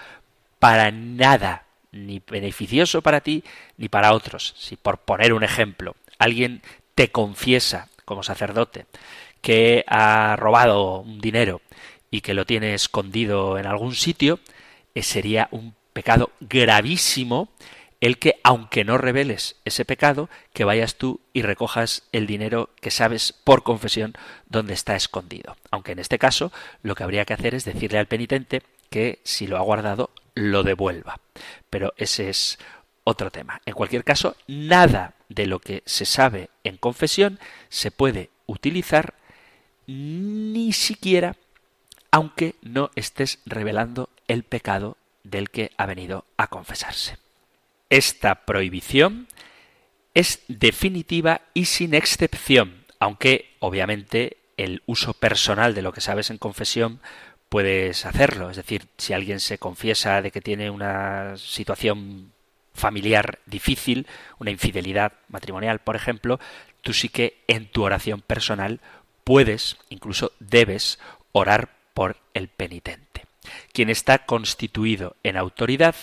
para 0.60 0.92
nada, 0.92 1.66
ni 1.92 2.22
beneficioso 2.26 3.02
para 3.02 3.22
ti 3.22 3.44
ni 3.78 3.90
para 3.90 4.14
otros. 4.14 4.56
Si 4.58 4.78
por 4.78 5.00
poner 5.00 5.34
un 5.34 5.44
ejemplo, 5.44 5.96
alguien 6.18 6.62
te 6.96 7.12
confiesa 7.12 7.90
como 8.06 8.24
sacerdote 8.24 8.86
que 9.42 9.84
ha 9.88 10.36
robado 10.38 11.00
un 11.00 11.20
dinero 11.20 11.62
y 12.10 12.22
que 12.22 12.34
lo 12.34 12.46
tiene 12.46 12.74
escondido 12.74 13.58
en 13.58 13.66
algún 13.66 13.96
sitio, 13.96 14.40
eh, 14.94 15.04
sería 15.04 15.48
un 15.52 15.74
pecado 15.94 16.32
gravísimo 16.40 17.50
el 18.02 18.18
que, 18.18 18.40
aunque 18.44 18.84
no 18.84 18.98
reveles 18.98 19.58
ese 19.64 19.86
pecado, 19.86 20.28
que 20.54 20.66
vayas 20.66 20.96
tú 20.96 21.22
y 21.34 21.44
recojas 21.44 22.04
el 22.12 22.26
dinero 22.26 22.72
que 22.82 22.90
sabes 22.90 23.32
por 23.32 23.62
confesión 23.62 24.14
dónde 24.48 24.74
está 24.74 24.96
escondido. 24.96 25.56
Aunque 25.70 25.92
en 25.92 26.00
este 26.00 26.18
caso 26.18 26.52
lo 26.82 26.96
que 26.96 27.04
habría 27.04 27.26
que 27.26 27.34
hacer 27.34 27.54
es 27.54 27.64
decirle 27.64 28.00
al 28.00 28.08
penitente 28.08 28.64
que 28.90 29.20
si 29.24 29.46
lo 29.46 29.58
ha 29.58 29.62
guardado, 29.62 30.10
lo 30.34 30.64
devuelva. 30.64 31.20
Pero 31.70 31.94
ese 31.96 32.30
es 32.30 32.58
otro 33.04 33.30
tema. 33.30 33.62
En 33.66 33.76
cualquier 33.76 34.04
caso, 34.04 34.36
nada 34.48 35.14
de 35.30 35.46
lo 35.46 35.60
que 35.60 35.84
se 35.86 36.06
sabe 36.06 36.50
en 36.64 36.78
confesión 36.78 37.40
se 37.70 37.92
puede 37.92 38.32
utilizar 38.48 39.14
ni 39.86 40.74
siquiera 40.74 41.36
aunque 42.12 42.56
no 42.62 42.92
estés 42.96 43.40
revelando 43.46 44.10
el 44.28 44.44
pecado 44.44 44.98
del 45.24 45.50
que 45.50 45.72
ha 45.78 45.86
venido 45.86 46.26
a 46.38 46.48
confesarse. 46.48 47.18
Esta 47.90 48.46
prohibición 48.46 49.28
es 50.14 50.44
definitiva 50.48 51.42
y 51.54 51.66
sin 51.66 51.94
excepción, 51.94 52.86
aunque 53.00 53.56
obviamente 53.60 54.38
el 54.58 54.84
uso 54.86 55.14
personal 55.14 55.74
de 55.74 55.82
lo 55.82 55.92
que 55.92 56.02
sabes 56.02 56.30
en 56.30 56.38
confesión 56.38 57.00
puedes 57.50 58.06
hacerlo. 58.06 58.50
Es 58.50 58.58
decir, 58.58 58.88
si 58.98 59.14
alguien 59.14 59.40
se 59.40 59.58
confiesa 59.58 60.22
de 60.22 60.32
que 60.32 60.42
tiene 60.42 60.70
una 60.70 61.36
situación 61.38 62.32
familiar 62.74 63.40
difícil, 63.46 64.08
una 64.40 64.52
infidelidad 64.52 65.14
matrimonial, 65.28 65.80
por 65.80 65.96
ejemplo, 65.96 66.40
tú 66.82 66.94
sí 66.94 67.10
que 67.10 67.44
en 67.48 67.68
tu 67.68 67.84
oración 67.84 68.22
personal 68.22 68.80
puedes, 69.24 69.78
incluso 69.90 70.32
debes, 70.40 71.00
orar 71.34 71.70
por 71.94 72.18
el 72.34 72.48
penitente. 72.48 73.11
Quien 73.74 73.90
está 73.90 74.26
constituido 74.26 75.16
en 75.24 75.38
autoridad, 75.38 75.96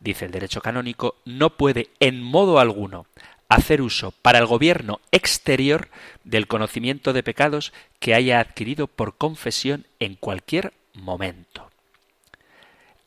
dice 0.00 0.26
el 0.26 0.30
derecho 0.30 0.60
canónico, 0.60 1.16
no 1.24 1.56
puede 1.56 1.90
en 2.00 2.22
modo 2.22 2.58
alguno 2.58 3.06
hacer 3.48 3.80
uso 3.80 4.12
para 4.22 4.38
el 4.38 4.46
gobierno 4.46 5.00
exterior 5.12 5.88
del 6.24 6.46
conocimiento 6.46 7.12
de 7.12 7.22
pecados 7.22 7.72
que 8.00 8.14
haya 8.14 8.40
adquirido 8.40 8.86
por 8.86 9.16
confesión 9.16 9.86
en 10.00 10.16
cualquier 10.16 10.72
momento. 10.94 11.70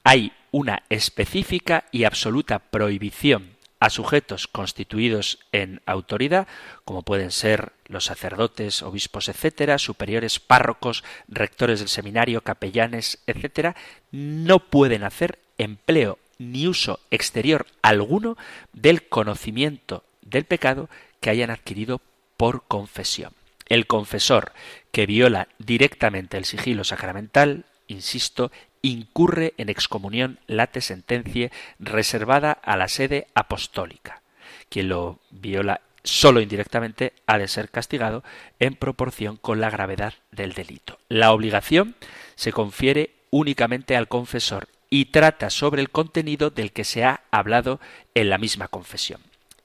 Hay 0.03 0.31
una 0.51 0.83
específica 0.89 1.85
y 1.91 2.05
absoluta 2.05 2.59
prohibición 2.59 3.58
a 3.79 3.89
sujetos 3.89 4.47
constituidos 4.47 5.39
en 5.51 5.81
autoridad, 5.85 6.47
como 6.85 7.01
pueden 7.01 7.31
ser 7.31 7.71
los 7.85 8.05
sacerdotes, 8.05 8.81
obispos, 8.81 9.29
etcétera, 9.29 9.77
superiores, 9.77 10.39
párrocos, 10.39 11.03
rectores 11.27 11.79
del 11.79 11.87
seminario, 11.87 12.41
capellanes, 12.41 13.19
etcétera, 13.25 13.75
no 14.11 14.59
pueden 14.59 15.03
hacer 15.03 15.39
empleo 15.57 16.19
ni 16.37 16.67
uso 16.67 16.99
exterior 17.11 17.67
alguno 17.81 18.37
del 18.73 19.07
conocimiento 19.07 20.03
del 20.21 20.45
pecado 20.45 20.89
que 21.19 21.29
hayan 21.29 21.49
adquirido 21.49 22.01
por 22.37 22.63
confesión. 22.67 23.33
El 23.67 23.87
confesor 23.87 24.53
que 24.91 25.05
viola 25.05 25.47
directamente 25.59 26.37
el 26.37 26.45
sigilo 26.45 26.83
sacramental, 26.83 27.65
insisto, 27.87 28.51
incurre 28.81 29.53
en 29.57 29.69
excomunión 29.69 30.39
late 30.47 30.81
sentencia 30.81 31.51
reservada 31.79 32.51
a 32.51 32.77
la 32.77 32.87
sede 32.87 33.27
apostólica. 33.33 34.21
Quien 34.69 34.89
lo 34.89 35.19
viola 35.31 35.81
solo 36.03 36.41
indirectamente 36.41 37.13
ha 37.27 37.37
de 37.37 37.47
ser 37.47 37.69
castigado 37.69 38.23
en 38.59 38.75
proporción 38.75 39.37
con 39.37 39.59
la 39.59 39.69
gravedad 39.69 40.13
del 40.31 40.53
delito. 40.53 40.99
La 41.09 41.31
obligación 41.31 41.95
se 42.35 42.51
confiere 42.51 43.15
únicamente 43.31 43.95
al 43.95 44.07
confesor 44.07 44.67
y 44.89 45.05
trata 45.05 45.49
sobre 45.49 45.81
el 45.81 45.89
contenido 45.89 46.49
del 46.49 46.71
que 46.71 46.83
se 46.83 47.03
ha 47.03 47.21
hablado 47.31 47.79
en 48.15 48.29
la 48.29 48.37
misma 48.37 48.67
confesión. 48.67 49.21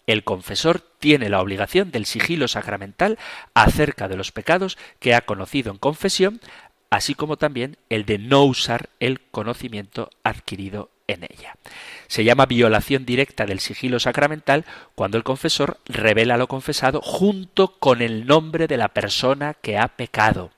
El 0.06 0.22
confesor 0.22 0.80
tiene 0.98 1.30
la 1.30 1.40
obligación 1.40 1.90
del 1.90 2.04
sigilo 2.04 2.46
sacramental 2.46 3.18
acerca 3.54 4.06
de 4.06 4.16
los 4.16 4.32
pecados 4.32 4.76
que 4.98 5.14
ha 5.14 5.22
conocido 5.22 5.72
en 5.72 5.78
confesión, 5.78 6.40
así 6.94 7.16
como 7.16 7.36
también 7.36 7.76
el 7.88 8.04
de 8.04 8.18
no 8.18 8.44
usar 8.44 8.88
el 9.00 9.20
conocimiento 9.20 10.10
adquirido 10.22 10.90
en 11.08 11.24
ella. 11.24 11.56
Se 12.06 12.22
llama 12.22 12.46
violación 12.46 13.04
directa 13.04 13.46
del 13.46 13.58
sigilo 13.58 13.98
sacramental 13.98 14.64
cuando 14.94 15.16
el 15.16 15.24
confesor 15.24 15.78
revela 15.86 16.36
lo 16.36 16.46
confesado 16.46 17.00
junto 17.00 17.78
con 17.78 18.00
el 18.00 18.26
nombre 18.26 18.68
de 18.68 18.76
la 18.76 18.88
persona 18.88 19.54
que 19.54 19.76
ha 19.76 19.88
pecado. 19.88 20.52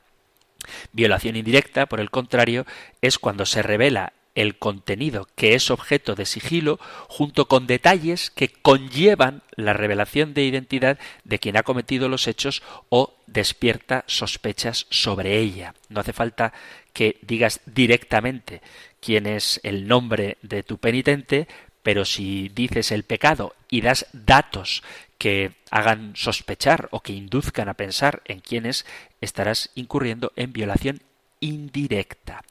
Violación 0.93 1.37
indirecta, 1.37 1.87
por 1.87 2.01
el 2.01 2.11
contrario, 2.11 2.67
es 3.01 3.19
cuando 3.19 3.47
se 3.47 3.63
revela 3.63 4.13
el 4.37 4.59
contenido 4.59 5.27
que 5.35 5.55
es 5.55 5.71
objeto 5.73 6.15
de 6.15 6.27
sigilo 6.27 6.79
junto 7.09 7.49
con 7.49 7.67
detalles 7.67 8.31
que 8.31 8.49
conllevan 8.49 9.43
la 9.57 9.73
revelación 9.73 10.35
de 10.35 10.45
identidad 10.45 10.99
de 11.25 11.41
quien 11.41 11.57
ha 11.57 11.65
cometido 11.65 12.09
los 12.09 12.29
hechos 12.29 12.63
o 12.89 13.15
despierta 13.27 14.05
sospechas 14.07 14.87
sobre 14.91 15.39
ella. 15.39 15.75
No 15.89 16.01
hace 16.01 16.13
falta 16.13 16.53
que 16.93 17.19
digas 17.23 17.61
directamente 17.67 18.63
quién 19.01 19.27
es 19.27 19.59
el 19.65 19.89
nombre 19.89 20.39
de 20.43 20.63
tu 20.63 20.79
penitente, 20.79 21.49
pero 21.83 22.05
si 22.05 22.49
dices 22.49 22.93
el 22.93 23.05
pecado 23.05 23.55
y 23.71 23.81
das 23.81 24.07
datos 24.13 24.83
que 25.19 25.53
hagan 25.71 26.13
sospechar 26.15 26.89
o 26.91 27.01
que 27.01 27.13
induzcan 27.13 27.69
a 27.69 27.75
pensar 27.75 28.23
en 28.27 28.41
quiénes, 28.41 28.85
estarás 29.21 29.71
incurriendo 29.75 30.33
en 30.37 30.53
violación 30.53 31.01
indirecta. 31.41 32.43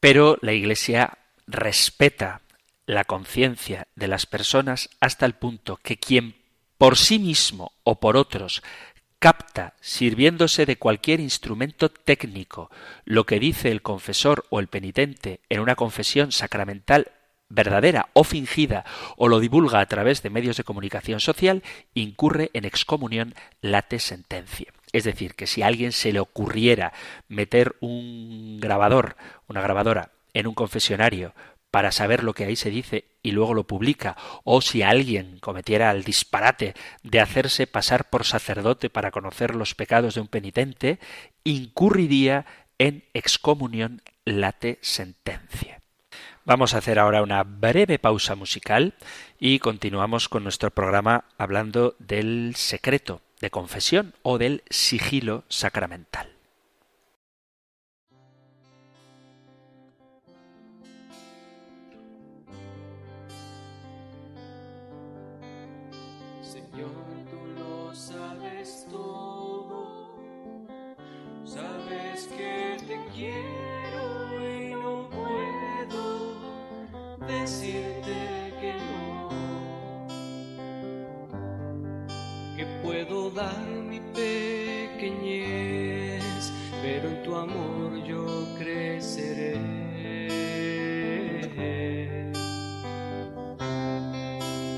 Pero 0.00 0.38
la 0.40 0.52
Iglesia 0.52 1.18
respeta 1.46 2.40
la 2.86 3.04
conciencia 3.04 3.86
de 3.94 4.08
las 4.08 4.26
personas 4.26 4.90
hasta 5.00 5.26
el 5.26 5.34
punto 5.34 5.76
que 5.76 5.98
quien 5.98 6.36
por 6.78 6.96
sí 6.96 7.18
mismo 7.18 7.72
o 7.84 8.00
por 8.00 8.16
otros 8.16 8.62
capta, 9.18 9.74
sirviéndose 9.82 10.64
de 10.64 10.76
cualquier 10.76 11.20
instrumento 11.20 11.90
técnico, 11.90 12.70
lo 13.04 13.26
que 13.26 13.38
dice 13.38 13.70
el 13.70 13.82
confesor 13.82 14.46
o 14.48 14.60
el 14.60 14.68
penitente 14.68 15.40
en 15.50 15.60
una 15.60 15.76
confesión 15.76 16.32
sacramental 16.32 17.12
verdadera 17.50 18.08
o 18.14 18.24
fingida, 18.24 18.84
o 19.16 19.28
lo 19.28 19.40
divulga 19.40 19.80
a 19.80 19.86
través 19.86 20.22
de 20.22 20.30
medios 20.30 20.56
de 20.56 20.64
comunicación 20.64 21.20
social, 21.20 21.62
incurre 21.92 22.50
en 22.54 22.64
excomunión 22.64 23.34
late 23.60 23.98
sentencia. 23.98 24.72
Es 24.92 25.04
decir, 25.04 25.34
que 25.34 25.46
si 25.46 25.62
a 25.62 25.66
alguien 25.66 25.92
se 25.92 26.12
le 26.12 26.20
ocurriera 26.20 26.92
meter 27.28 27.76
un 27.80 28.58
grabador, 28.60 29.16
una 29.46 29.60
grabadora, 29.60 30.10
en 30.34 30.46
un 30.46 30.54
confesionario 30.54 31.34
para 31.70 31.92
saber 31.92 32.24
lo 32.24 32.34
que 32.34 32.44
ahí 32.44 32.56
se 32.56 32.70
dice 32.70 33.04
y 33.22 33.30
luego 33.30 33.54
lo 33.54 33.64
publica, 33.64 34.16
o 34.42 34.60
si 34.60 34.82
alguien 34.82 35.38
cometiera 35.38 35.90
el 35.92 36.02
disparate 36.02 36.74
de 37.02 37.20
hacerse 37.20 37.66
pasar 37.66 38.10
por 38.10 38.24
sacerdote 38.24 38.90
para 38.90 39.12
conocer 39.12 39.54
los 39.54 39.74
pecados 39.74 40.14
de 40.14 40.20
un 40.20 40.26
penitente, 40.26 40.98
incurriría 41.44 42.46
en 42.78 43.04
excomunión 43.14 44.02
late 44.24 44.78
sentencia. 44.82 45.80
Vamos 46.44 46.74
a 46.74 46.78
hacer 46.78 46.98
ahora 46.98 47.22
una 47.22 47.44
breve 47.44 47.98
pausa 47.98 48.34
musical 48.34 48.94
y 49.38 49.60
continuamos 49.60 50.28
con 50.28 50.42
nuestro 50.42 50.70
programa 50.72 51.24
hablando 51.38 51.94
del 52.00 52.54
secreto 52.56 53.20
de 53.40 53.50
confesión 53.50 54.14
o 54.22 54.38
del 54.38 54.62
sigilo 54.70 55.44
sacramental. 55.48 56.30
sabes 71.44 72.26
que 72.28 72.76
te 72.86 72.96
quiero 73.14 74.04
y 74.40 74.74
no 74.74 75.08
puedo 75.10 76.06
decir 77.26 77.89
mi 83.88 84.00
pequeñez, 84.14 85.32
pero 86.82 87.08
en 87.08 87.22
tu 87.22 87.34
amor 87.36 88.02
yo 88.04 88.26
creceré. 88.58 89.54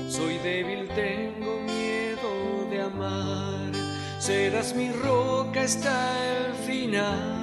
Soy 0.09 0.37
débil, 0.39 0.87
tengo 0.89 1.59
miedo 1.61 2.67
de 2.69 2.81
amar, 2.81 3.71
serás 4.19 4.73
mi 4.75 4.91
roca 4.91 5.61
hasta 5.63 5.95
el 6.37 6.53
final. 6.65 7.42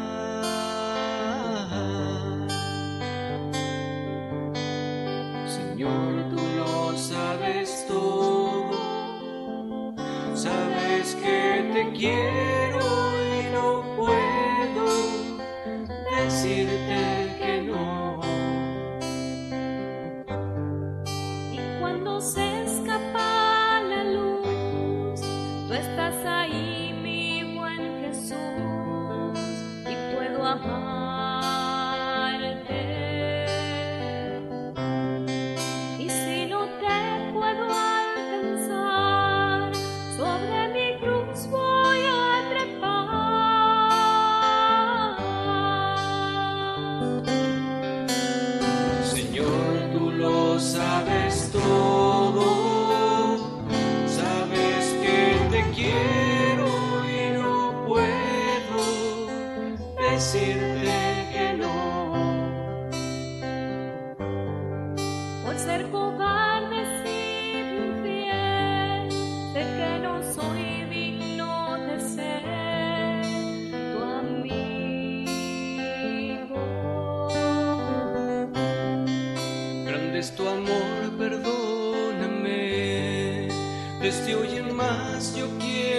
vez 84.11 84.26
te 84.26 84.34
oyen 84.34 84.74
más, 84.74 85.36
yo 85.36 85.46
quiero. 85.61 85.89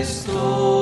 estoy. 0.00 0.77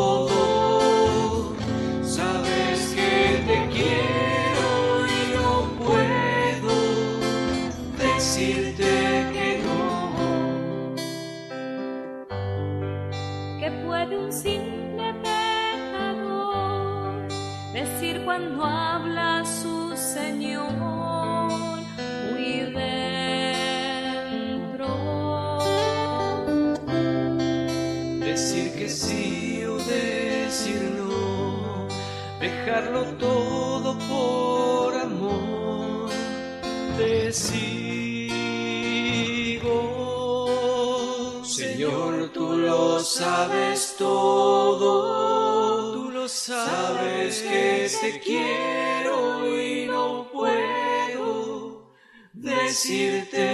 te 48.12 48.20
quiero 48.20 49.60
y 49.60 49.86
no 49.86 50.28
puedo 50.32 51.92
decirte. 52.32 53.45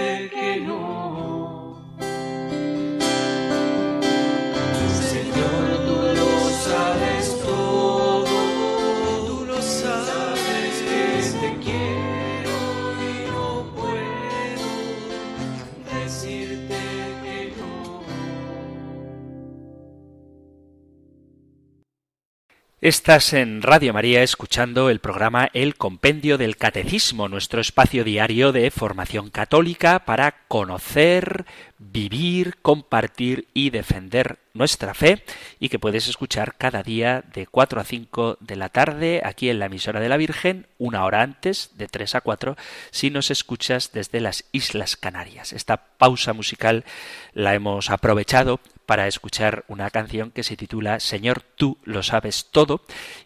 Estás 22.83 23.31
en 23.31 23.61
Radio 23.61 23.93
María 23.93 24.23
escuchando 24.23 24.89
el 24.89 24.99
programa 24.99 25.49
El 25.53 25.77
Compendio 25.77 26.37
del 26.37 26.57
Catecismo, 26.57 27.29
nuestro 27.29 27.61
espacio 27.61 28.03
diario 28.03 28.51
de 28.51 28.69
formación 28.71 29.29
católica 29.29 29.99
para 29.99 30.35
conocer, 30.49 31.45
vivir, 31.91 32.57
compartir 32.61 33.47
y 33.53 33.69
defender 33.69 34.39
nuestra 34.53 34.93
fe 34.93 35.23
y 35.59 35.69
que 35.69 35.79
puedes 35.79 36.07
escuchar 36.07 36.55
cada 36.57 36.83
día 36.83 37.23
de 37.33 37.47
4 37.47 37.81
a 37.81 37.83
5 37.83 38.37
de 38.39 38.55
la 38.55 38.69
tarde 38.69 39.21
aquí 39.23 39.49
en 39.49 39.59
la 39.59 39.65
emisora 39.65 39.99
de 39.99 40.09
la 40.09 40.17
Virgen, 40.17 40.67
una 40.77 41.05
hora 41.05 41.21
antes, 41.21 41.71
de 41.75 41.87
3 41.87 42.15
a 42.15 42.21
4, 42.21 42.55
si 42.91 43.09
nos 43.09 43.31
escuchas 43.31 43.91
desde 43.91 44.21
las 44.21 44.45
Islas 44.51 44.95
Canarias. 44.95 45.53
Esta 45.53 45.97
pausa 45.97 46.33
musical 46.33 46.85
la 47.33 47.55
hemos 47.55 47.89
aprovechado 47.89 48.59
para 48.85 49.07
escuchar 49.07 49.65
una 49.67 49.89
canción 49.89 50.31
que 50.31 50.43
se 50.43 50.57
titula 50.57 50.99
Señor, 50.99 51.41
tú 51.41 51.77
lo 51.83 52.03
sabes 52.03 52.49
todo 52.51 52.81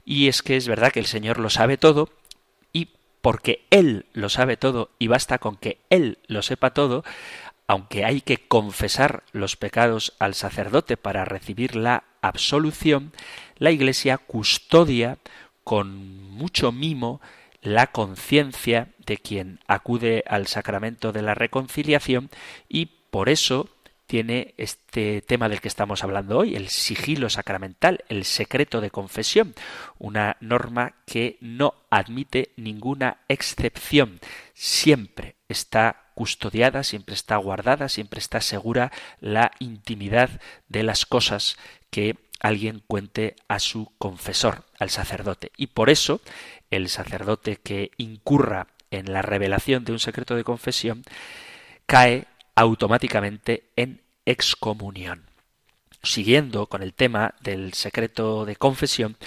y 0.06 0.28
es 0.28 0.42
que 0.42 0.56
es 0.56 0.68
verdad 0.68 0.92
que 0.92 1.00
el 1.00 1.08
Señor 1.08 1.40
lo 1.40 1.50
sabe 1.50 1.78
todo 1.78 2.10
y 2.72 2.90
porque 3.22 3.66
Él 3.72 4.06
lo 4.14 4.30
sabe 4.30 4.56
todo 4.56 4.92
y 5.00 5.08
basta 5.08 5.40
con 5.40 5.58
que 5.58 5.80
Él 5.90 6.20
lo 6.28 6.42
sepa 6.42 6.74
todo, 6.74 7.04
aunque 7.68 8.06
hay 8.06 8.22
que 8.22 8.38
confesar 8.48 9.24
los 9.34 9.58
pecados 9.58 10.14
al 10.20 10.34
sacerdote 10.34 10.98
para 10.98 11.26
recibir 11.26 11.76
la 11.76 12.06
absolución, 12.22 13.12
la 13.58 13.72
Iglesia 13.72 14.18
custodia 14.18 15.18
con 15.64 16.32
mucho 16.32 16.72
mimo 16.72 17.22
la 17.62 17.88
conciencia 17.88 18.94
de 19.06 19.18
quien 19.18 19.60
acude 19.68 20.24
al 20.28 20.48
sacramento 20.48 21.12
de 21.12 21.22
la 21.22 21.36
reconciliación 21.36 22.30
y 22.70 22.86
por 22.86 23.28
eso 23.28 23.70
tiene 24.06 24.54
este 24.56 25.22
tema 25.22 25.50
del 25.50 25.60
que 25.60 25.68
estamos 25.68 26.04
hablando 26.04 26.38
hoy, 26.38 26.56
el 26.56 26.70
sigilo 26.70 27.30
sacramental, 27.30 28.06
el 28.08 28.24
secreto 28.24 28.80
de 28.80 28.90
confesión, 28.90 29.54
una 29.98 30.38
norma 30.40 30.94
que 31.06 31.38
no 31.42 31.74
admite 31.90 32.52
ninguna 32.56 33.18
excepción, 33.28 34.22
siempre 34.54 35.36
está 35.50 36.07
custodiada, 36.18 36.84
siempre 36.84 37.14
está 37.14 37.38
guardada, 37.38 37.90
siempre 37.90 38.18
está 38.18 38.42
segura 38.42 38.92
la 39.20 39.52
intimidad 39.60 40.42
de 40.68 40.82
las 40.82 41.06
cosas 41.06 41.58
que 41.92 42.16
alguien 42.40 42.82
cuente 42.88 43.36
a 43.48 43.60
su 43.60 43.94
confesor, 44.00 44.66
al 44.80 44.90
sacerdote. 44.90 45.52
Y 45.58 45.68
por 45.68 45.92
eso 45.92 46.20
el 46.72 46.90
sacerdote 46.90 47.58
que 47.58 47.92
incurra 47.98 48.66
en 48.90 49.14
la 49.14 49.22
revelación 49.22 49.86
de 49.86 49.92
un 49.92 50.00
secreto 50.00 50.36
de 50.36 50.44
confesión 50.44 51.04
cae 51.86 52.26
automáticamente 52.56 53.70
en 53.76 54.02
excomunión. 54.26 55.30
Siguiendo 56.02 56.66
con 56.66 56.82
el 56.82 56.96
tema 56.96 57.36
del 57.42 57.76
secreto 57.76 58.44
de 58.46 58.56
confesión, 58.56 59.18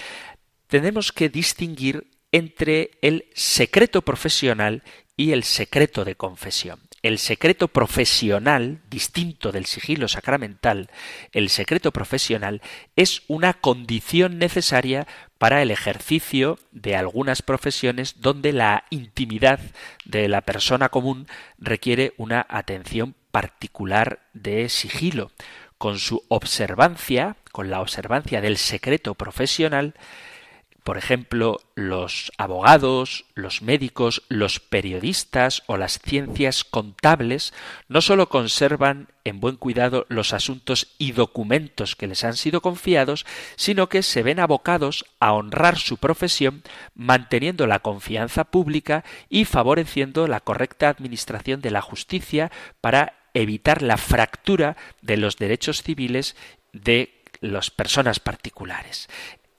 tenemos 0.66 1.12
que 1.12 1.28
distinguir 1.28 2.08
entre 2.32 2.98
el 3.00 3.26
secreto 3.34 4.02
profesional 4.02 4.82
y 5.20 5.32
el 5.32 5.44
secreto 5.44 6.06
de 6.06 6.14
confesión. 6.14 6.80
El 7.02 7.18
secreto 7.18 7.68
profesional, 7.68 8.80
distinto 8.88 9.52
del 9.52 9.66
sigilo 9.66 10.08
sacramental, 10.08 10.88
el 11.32 11.50
secreto 11.50 11.92
profesional 11.92 12.62
es 12.96 13.20
una 13.28 13.52
condición 13.52 14.38
necesaria 14.38 15.06
para 15.36 15.60
el 15.60 15.70
ejercicio 15.72 16.58
de 16.72 16.96
algunas 16.96 17.42
profesiones 17.42 18.22
donde 18.22 18.54
la 18.54 18.84
intimidad 18.88 19.60
de 20.06 20.26
la 20.28 20.40
persona 20.40 20.88
común 20.88 21.26
requiere 21.58 22.14
una 22.16 22.46
atención 22.48 23.14
particular 23.30 24.20
de 24.32 24.70
sigilo. 24.70 25.32
Con 25.76 25.98
su 25.98 26.24
observancia, 26.28 27.36
con 27.52 27.68
la 27.68 27.82
observancia 27.82 28.40
del 28.40 28.56
secreto 28.56 29.14
profesional, 29.14 29.92
por 30.84 30.96
ejemplo, 30.96 31.60
los 31.74 32.32
abogados, 32.38 33.26
los 33.34 33.62
médicos, 33.62 34.22
los 34.28 34.60
periodistas 34.60 35.62
o 35.66 35.76
las 35.76 35.98
ciencias 35.98 36.64
contables 36.64 37.52
no 37.88 38.00
sólo 38.00 38.28
conservan 38.28 39.08
en 39.24 39.40
buen 39.40 39.56
cuidado 39.56 40.06
los 40.08 40.32
asuntos 40.32 40.94
y 40.98 41.12
documentos 41.12 41.96
que 41.96 42.06
les 42.06 42.24
han 42.24 42.34
sido 42.34 42.62
confiados, 42.62 43.26
sino 43.56 43.88
que 43.88 44.02
se 44.02 44.22
ven 44.22 44.40
abocados 44.40 45.04
a 45.20 45.32
honrar 45.32 45.76
su 45.76 45.98
profesión, 45.98 46.62
manteniendo 46.94 47.66
la 47.66 47.80
confianza 47.80 48.44
pública 48.44 49.04
y 49.28 49.44
favoreciendo 49.44 50.26
la 50.26 50.40
correcta 50.40 50.88
administración 50.88 51.60
de 51.60 51.70
la 51.70 51.82
justicia 51.82 52.50
para 52.80 53.14
evitar 53.34 53.82
la 53.82 53.96
fractura 53.96 54.76
de 55.02 55.16
los 55.16 55.36
derechos 55.36 55.82
civiles 55.82 56.36
de 56.72 57.20
las 57.40 57.70
personas 57.70 58.20
particulares. 58.20 59.08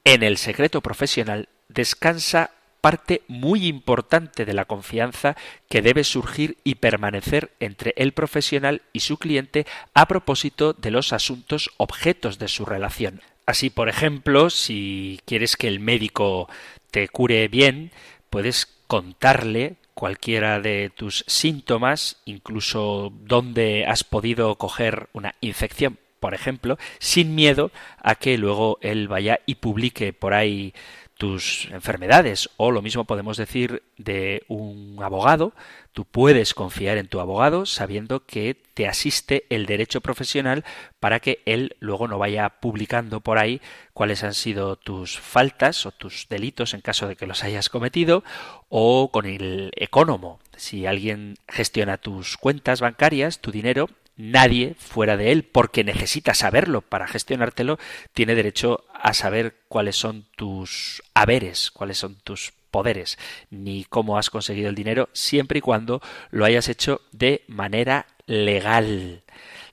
En 0.04 0.24
el 0.24 0.38
secreto 0.38 0.82
profesional 0.82 1.47
descansa 1.70 2.52
parte 2.82 3.22
muy 3.28 3.68
importante 3.68 4.43
de 4.45 4.54
la 4.54 4.66
confianza 4.66 5.38
que 5.70 5.84
debe 5.84 6.04
surgir 6.04 6.58
y 6.64 6.76
permanecer 6.76 7.52
entre 7.60 7.93
el 7.95 8.12
profesional 8.12 8.82
y 8.91 9.02
su 9.02 9.18
cliente 9.18 9.68
a 9.93 10.08
propósito 10.08 10.74
de 10.74 10.89
los 10.89 11.14
asuntos 11.14 11.70
objetos 11.78 12.39
de 12.39 12.47
su 12.47 12.66
relación. 12.66 13.22
Así, 13.45 13.70
por 13.70 13.89
ejemplo, 13.89 14.49
si 14.49 15.20
quieres 15.26 15.56
que 15.56 15.68
el 15.68 15.80
médico 15.80 16.49
te 16.89 17.08
cure 17.08 17.47
bien, 17.47 17.91
puedes 18.32 18.66
contarle 18.88 19.76
cualquiera 19.93 20.60
de 20.60 20.91
tus 20.95 21.24
síntomas, 21.28 22.18
incluso 22.26 23.14
dónde 23.22 23.86
has 23.86 24.04
podido 24.04 24.56
coger 24.56 25.10
una 25.14 25.36
infección, 25.41 25.99
por 26.22 26.36
ejemplo, 26.36 26.78
sin 27.00 27.36
miedo 27.36 27.72
a 28.02 28.16
que 28.16 28.38
luego 28.38 28.78
él 28.82 29.10
vaya 29.10 29.40
y 29.46 29.56
publique 29.56 30.14
por 30.14 30.34
ahí 30.34 30.74
tus 31.18 31.68
enfermedades. 31.72 32.50
O 32.58 32.72
lo 32.72 32.82
mismo 32.82 33.06
podemos 33.06 33.38
decir 33.38 33.84
de 33.98 34.44
un 34.48 34.98
abogado. 35.02 35.54
Tú 35.94 36.06
puedes 36.06 36.54
confiar 36.54 36.98
en 36.98 37.08
tu 37.08 37.20
abogado 37.20 37.66
sabiendo 37.66 38.26
que 38.26 38.56
te 38.74 38.88
asiste 38.88 39.46
el 39.50 39.66
derecho 39.66 40.02
profesional 40.02 40.64
para 41.00 41.20
que 41.20 41.42
él 41.46 41.76
luego 41.80 42.08
no 42.08 42.18
vaya 42.18 42.50
publicando 42.50 43.20
por 43.20 43.40
ahí 43.40 43.62
cuáles 43.94 44.24
han 44.24 44.34
sido 44.34 44.78
tus 44.78 45.20
faltas 45.20 45.86
o 45.86 45.92
tus 45.92 46.28
delitos 46.30 46.74
en 46.74 46.82
caso 46.82 47.08
de 47.08 47.16
que 47.16 47.28
los 47.28 47.44
hayas 47.44 47.70
cometido 47.70 48.24
o 48.70 49.12
con 49.12 49.26
el 49.26 49.72
economo. 49.76 50.40
Si 50.56 50.86
alguien 50.86 51.36
gestiona 51.48 51.98
tus 51.98 52.38
cuentas 52.38 52.82
bancarias, 52.82 53.40
tu 53.42 53.52
dinero, 53.52 53.90
nadie 54.22 54.76
fuera 54.78 55.18
de 55.18 55.32
él, 55.32 55.44
porque 55.44 55.84
necesita 55.84 56.34
saberlo 56.34 56.82
para 56.82 57.08
gestionártelo, 57.08 57.80
tiene 58.14 58.36
derecho 58.36 58.86
a 58.94 59.14
saber 59.14 59.56
cuáles 59.68 59.96
son 59.96 60.28
tus 60.36 61.02
haberes, 61.14 61.72
cuáles 61.72 61.98
son 61.98 62.16
tus 62.24 62.54
poderes, 62.70 63.18
ni 63.50 63.84
cómo 63.84 64.18
has 64.18 64.30
conseguido 64.30 64.70
el 64.70 64.76
dinero, 64.76 65.10
siempre 65.14 65.58
y 65.60 65.62
cuando 65.62 66.02
lo 66.30 66.46
hayas 66.46 66.70
hecho 66.70 67.02
de 67.12 67.44
manera 67.48 68.06
legal. 68.28 69.24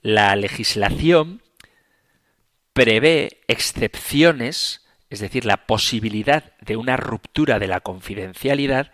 La 0.03 0.35
legislación 0.35 1.43
prevé 2.73 3.41
excepciones, 3.49 4.87
es 5.11 5.21
decir, 5.21 5.45
la 5.45 5.67
posibilidad 5.67 6.53
de 6.61 6.77
una 6.77 6.97
ruptura 6.97 7.59
de 7.59 7.69
la 7.69 7.81
confidencialidad 7.81 8.93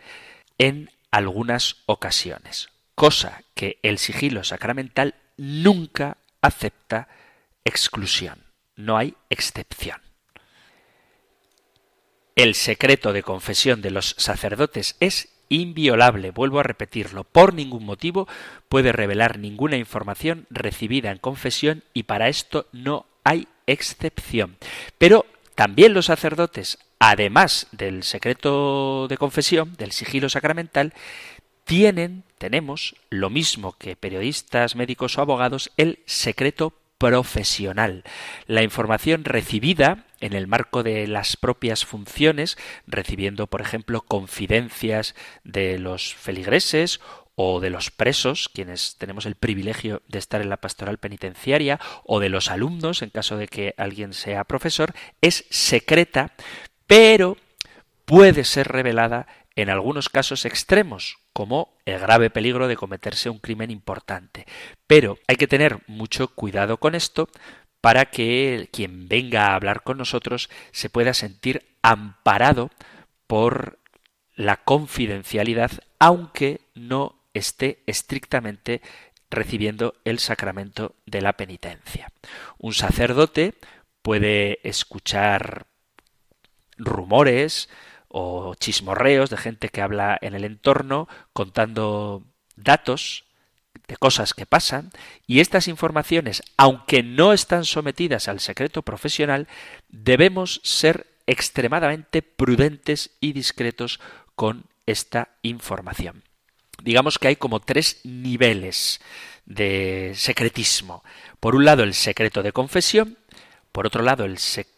en 0.59 0.91
algunas 1.11 1.77
ocasiones, 1.87 2.71
cosa 2.95 3.43
que 3.55 3.79
el 3.83 3.99
sigilo 3.99 4.43
sacramental 4.43 5.15
nunca 5.37 6.18
acepta 6.41 7.09
exclusión. 7.64 8.39
No 8.76 8.97
hay 8.97 9.14
excepción. 9.30 10.01
El 12.37 12.55
secreto 12.55 13.12
de 13.12 13.22
confesión 13.22 13.80
de 13.80 13.93
los 13.93 14.16
sacerdotes 14.18 14.97
es 14.99 15.28
inviolable, 15.49 16.32
vuelvo 16.32 16.59
a 16.59 16.64
repetirlo, 16.64 17.22
por 17.24 17.55
ningún 17.55 17.85
motivo 17.85 18.26
puede 18.68 18.93
revelar 18.93 19.39
ninguna 19.39 19.76
información 19.76 20.47
recibida 20.51 21.11
en 21.12 21.18
confesión 21.18 21.85
y 21.93 22.05
para 22.05 22.28
esto 22.28 22.66
no 22.72 23.07
hay 23.22 23.47
excepción. 23.66 24.57
Pero 24.99 25.26
también 25.55 25.95
los 25.95 26.07
sacerdotes, 26.07 26.78
además 26.99 27.68
del 27.70 28.03
secreto 28.03 29.07
de 29.07 29.16
confesión, 29.16 29.74
del 29.76 29.93
sigilo 29.93 30.28
sacramental, 30.28 30.93
tienen, 31.65 32.25
tenemos, 32.39 32.95
lo 33.11 33.31
mismo 33.31 33.73
que 33.79 33.97
periodistas, 33.97 34.77
médicos 34.77 35.19
o 35.19 35.23
abogados, 35.23 35.71
el 35.77 36.01
secreto 36.07 36.75
profesional. 36.99 38.05
La 38.47 38.62
información 38.62 39.25
recibida 39.25 40.05
en 40.21 40.33
el 40.33 40.47
marco 40.47 40.83
de 40.83 41.07
las 41.07 41.37
propias 41.37 41.85
funciones, 41.85 42.57
recibiendo, 42.87 43.47
por 43.47 43.61
ejemplo, 43.61 44.03
confidencias 44.03 45.15
de 45.43 45.79
los 45.79 46.15
feligreses 46.15 47.01
o 47.35 47.61
de 47.61 47.71
los 47.71 47.91
presos, 47.91 48.49
quienes 48.49 48.97
tenemos 48.97 49.27
el 49.27 49.35
privilegio 49.35 50.03
de 50.09 50.19
estar 50.19 50.41
en 50.41 50.49
la 50.49 50.59
pastoral 50.59 50.99
penitenciaria, 50.99 51.81
o 52.05 52.21
de 52.21 52.29
los 52.29 52.51
alumnos, 52.51 53.03
en 53.03 53.11
caso 53.11 53.37
de 53.37 53.49
que 53.49 53.75
alguien 53.77 54.12
sea 54.12 54.45
profesor, 54.45 54.95
es 55.21 55.45
secreta, 55.51 56.33
pero 56.87 57.37
puede 58.05 58.45
ser 58.45 58.69
revelada 58.69 59.27
en 59.57 59.71
algunos 59.71 60.09
casos 60.09 60.45
extremos, 60.45 61.19
como 61.33 61.77
el 61.85 61.99
grave 61.99 62.31
peligro 62.31 62.69
de 62.69 62.77
cometerse 62.77 63.31
un 63.31 63.39
crimen 63.39 63.71
importante. 63.71 64.47
Pero 64.87 65.19
hay 65.29 65.37
que 65.37 65.47
tener 65.47 65.79
mucho 65.87 66.29
cuidado 66.29 66.79
con 66.79 66.95
esto 66.95 67.29
para 67.81 68.07
que 68.07 68.69
quien 68.73 69.09
venga 69.09 69.49
a 69.49 69.55
hablar 69.55 69.83
con 69.83 69.99
nosotros 69.99 70.49
se 70.73 70.91
pueda 70.91 71.15
sentir 71.15 71.77
amparado 71.83 72.71
por 73.27 73.79
la 74.35 74.57
confidencialidad, 74.57 75.71
aunque 75.99 76.61
no 76.75 77.21
esté 77.35 77.83
estrictamente 77.87 78.81
recibiendo 79.31 79.95
el 80.05 80.19
sacramento 80.19 80.95
de 81.07 81.21
la 81.21 81.35
penitencia. 81.35 82.11
Un 82.59 82.73
sacerdote 82.73 83.55
puede 84.03 84.61
escuchar 84.67 85.67
rumores 86.77 87.69
o 88.17 88.55
chismorreos 88.55 89.29
de 89.29 89.37
gente 89.37 89.71
que 89.71 89.83
habla 89.83 90.17
en 90.21 90.35
el 90.35 90.45
entorno 90.45 91.09
contando 91.33 92.23
datos 92.55 93.25
de 93.89 93.97
cosas 93.97 94.35
que 94.35 94.47
pasan 94.47 94.93
y 95.27 95.41
estas 95.41 95.67
informaciones, 95.67 96.41
aunque 96.57 97.03
no 97.03 97.33
están 97.33 97.65
sometidas 97.65 98.29
al 98.29 98.39
secreto 98.39 98.83
profesional, 98.83 99.49
debemos 99.89 100.61
ser 100.62 101.09
extremadamente 101.27 102.23
prudentes 102.23 103.11
y 103.19 103.33
discretos 103.33 103.99
con 104.37 104.67
esta 104.87 105.31
información. 105.43 106.23
Digamos 106.85 107.19
que 107.19 107.27
hay 107.27 107.37
como 107.37 107.59
tres 107.59 108.01
niveles 108.05 109.01
de 109.45 110.12
secretismo. 110.15 111.03
Por 111.41 111.57
un 111.57 111.65
lado 111.65 111.83
el 111.83 111.95
secreto 111.95 112.45
de 112.45 112.53
confesión, 112.53 113.19
por 113.73 113.89
otro 113.89 114.05
lado 114.05 114.25
el 114.25 114.39
secreto 114.39 114.74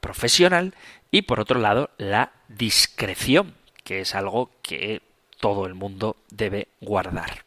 profesional 0.00 0.74
y 1.10 1.22
por 1.22 1.40
otro 1.40 1.60
lado 1.60 1.90
la 1.98 2.32
discreción, 2.48 3.54
que 3.84 4.00
es 4.00 4.14
algo 4.14 4.50
que 4.62 5.02
todo 5.40 5.66
el 5.66 5.74
mundo 5.74 6.16
debe 6.30 6.68
guardar. 6.80 7.44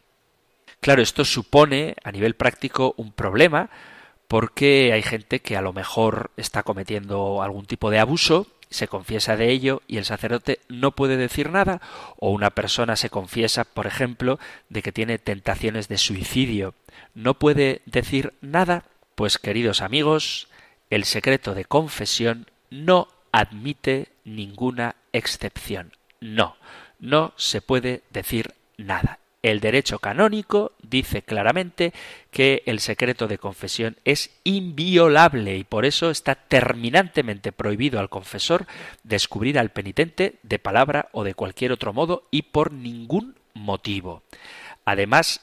Claro, 0.80 1.02
esto 1.02 1.26
supone 1.26 1.96
a 2.04 2.12
nivel 2.12 2.36
práctico 2.36 2.94
un 2.98 3.12
problema 3.12 3.70
porque 4.28 4.94
hay 4.94 5.02
gente 5.02 5.42
que 5.42 5.58
a 5.58 5.62
lo 5.62 5.74
mejor 5.74 6.32
está 6.38 6.64
cometiendo 6.64 7.42
algún 7.42 7.66
tipo 7.66 7.90
de 7.90 8.00
abuso, 8.00 8.48
se 8.70 8.88
confiesa 8.88 9.36
de 9.36 9.50
ello 9.50 9.82
y 9.88 9.98
el 9.98 10.06
sacerdote 10.06 10.60
no 10.70 10.92
puede 10.92 11.18
decir 11.18 11.50
nada, 11.50 11.82
o 12.18 12.30
una 12.30 12.52
persona 12.52 12.96
se 12.96 13.10
confiesa, 13.10 13.64
por 13.64 13.88
ejemplo, 13.88 14.40
de 14.70 14.84
que 14.84 14.92
tiene 14.92 15.18
tentaciones 15.18 15.88
de 15.88 15.98
suicidio, 15.98 16.76
no 17.16 17.34
puede 17.34 17.82
decir 17.86 18.34
nada, 18.42 18.84
pues 19.16 19.40
queridos 19.40 19.82
amigos, 19.82 20.48
el 20.90 21.06
secreto 21.06 21.54
de 21.54 21.66
confesión 21.66 22.48
no 22.70 23.08
admite 23.32 24.10
ninguna 24.24 24.96
excepción. 25.14 25.94
No, 26.20 26.56
no 27.00 27.34
se 27.38 27.62
puede 27.62 28.02
decir 28.12 28.54
nada. 28.78 29.20
El 29.42 29.62
derecho 29.62 30.00
canónico 30.00 30.74
dice 30.82 31.22
claramente 31.22 31.94
que 32.30 32.62
el 32.66 32.82
secreto 32.82 33.28
de 33.28 33.38
confesión 33.38 33.96
es 34.04 34.32
inviolable 34.44 35.56
y 35.56 35.64
por 35.64 35.86
eso 35.86 36.10
está 36.10 36.36
terminantemente 36.36 37.54
prohibido 37.54 38.02
al 38.02 38.10
confesor 38.10 38.68
descubrir 39.04 39.58
al 39.58 39.70
penitente 39.70 40.36
de 40.44 40.60
palabra 40.60 41.08
o 41.14 41.24
de 41.24 41.36
cualquier 41.36 41.72
otro 41.72 41.94
modo 41.94 42.28
y 42.32 42.42
por 42.42 42.74
ningún 42.74 43.36
motivo. 43.54 44.24
Además, 44.84 45.42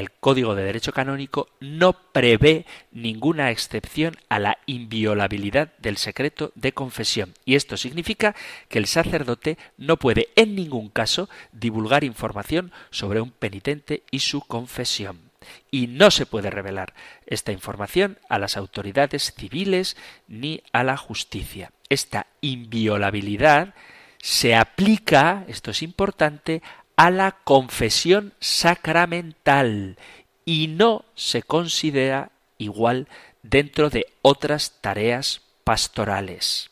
el 0.00 0.10
Código 0.10 0.54
de 0.54 0.64
Derecho 0.64 0.92
Canónico 0.92 1.48
no 1.60 1.92
prevé 1.92 2.66
ninguna 2.90 3.50
excepción 3.50 4.16
a 4.28 4.38
la 4.38 4.58
inviolabilidad 4.66 5.72
del 5.78 5.96
secreto 5.96 6.52
de 6.54 6.72
confesión. 6.72 7.34
Y 7.44 7.54
esto 7.54 7.76
significa 7.76 8.34
que 8.68 8.78
el 8.78 8.86
sacerdote 8.86 9.58
no 9.76 9.98
puede 9.98 10.30
en 10.34 10.56
ningún 10.56 10.88
caso 10.88 11.28
divulgar 11.52 12.02
información 12.02 12.72
sobre 12.90 13.20
un 13.20 13.30
penitente 13.30 14.02
y 14.10 14.20
su 14.20 14.40
confesión. 14.40 15.30
Y 15.70 15.86
no 15.86 16.10
se 16.10 16.26
puede 16.26 16.50
revelar 16.50 16.94
esta 17.26 17.52
información 17.52 18.18
a 18.28 18.38
las 18.38 18.56
autoridades 18.56 19.32
civiles 19.34 19.96
ni 20.28 20.62
a 20.72 20.82
la 20.82 20.96
justicia. 20.96 21.72
Esta 21.88 22.26
inviolabilidad 22.40 23.74
se 24.22 24.54
aplica, 24.54 25.44
esto 25.48 25.70
es 25.70 25.82
importante, 25.82 26.62
a 27.00 27.10
la 27.10 27.30
confesión 27.32 28.34
sacramental 28.40 29.96
y 30.44 30.66
no 30.66 31.06
se 31.14 31.42
considera 31.42 32.30
igual 32.58 33.08
dentro 33.42 33.88
de 33.88 34.04
otras 34.20 34.82
tareas 34.82 35.40
pastorales. 35.64 36.70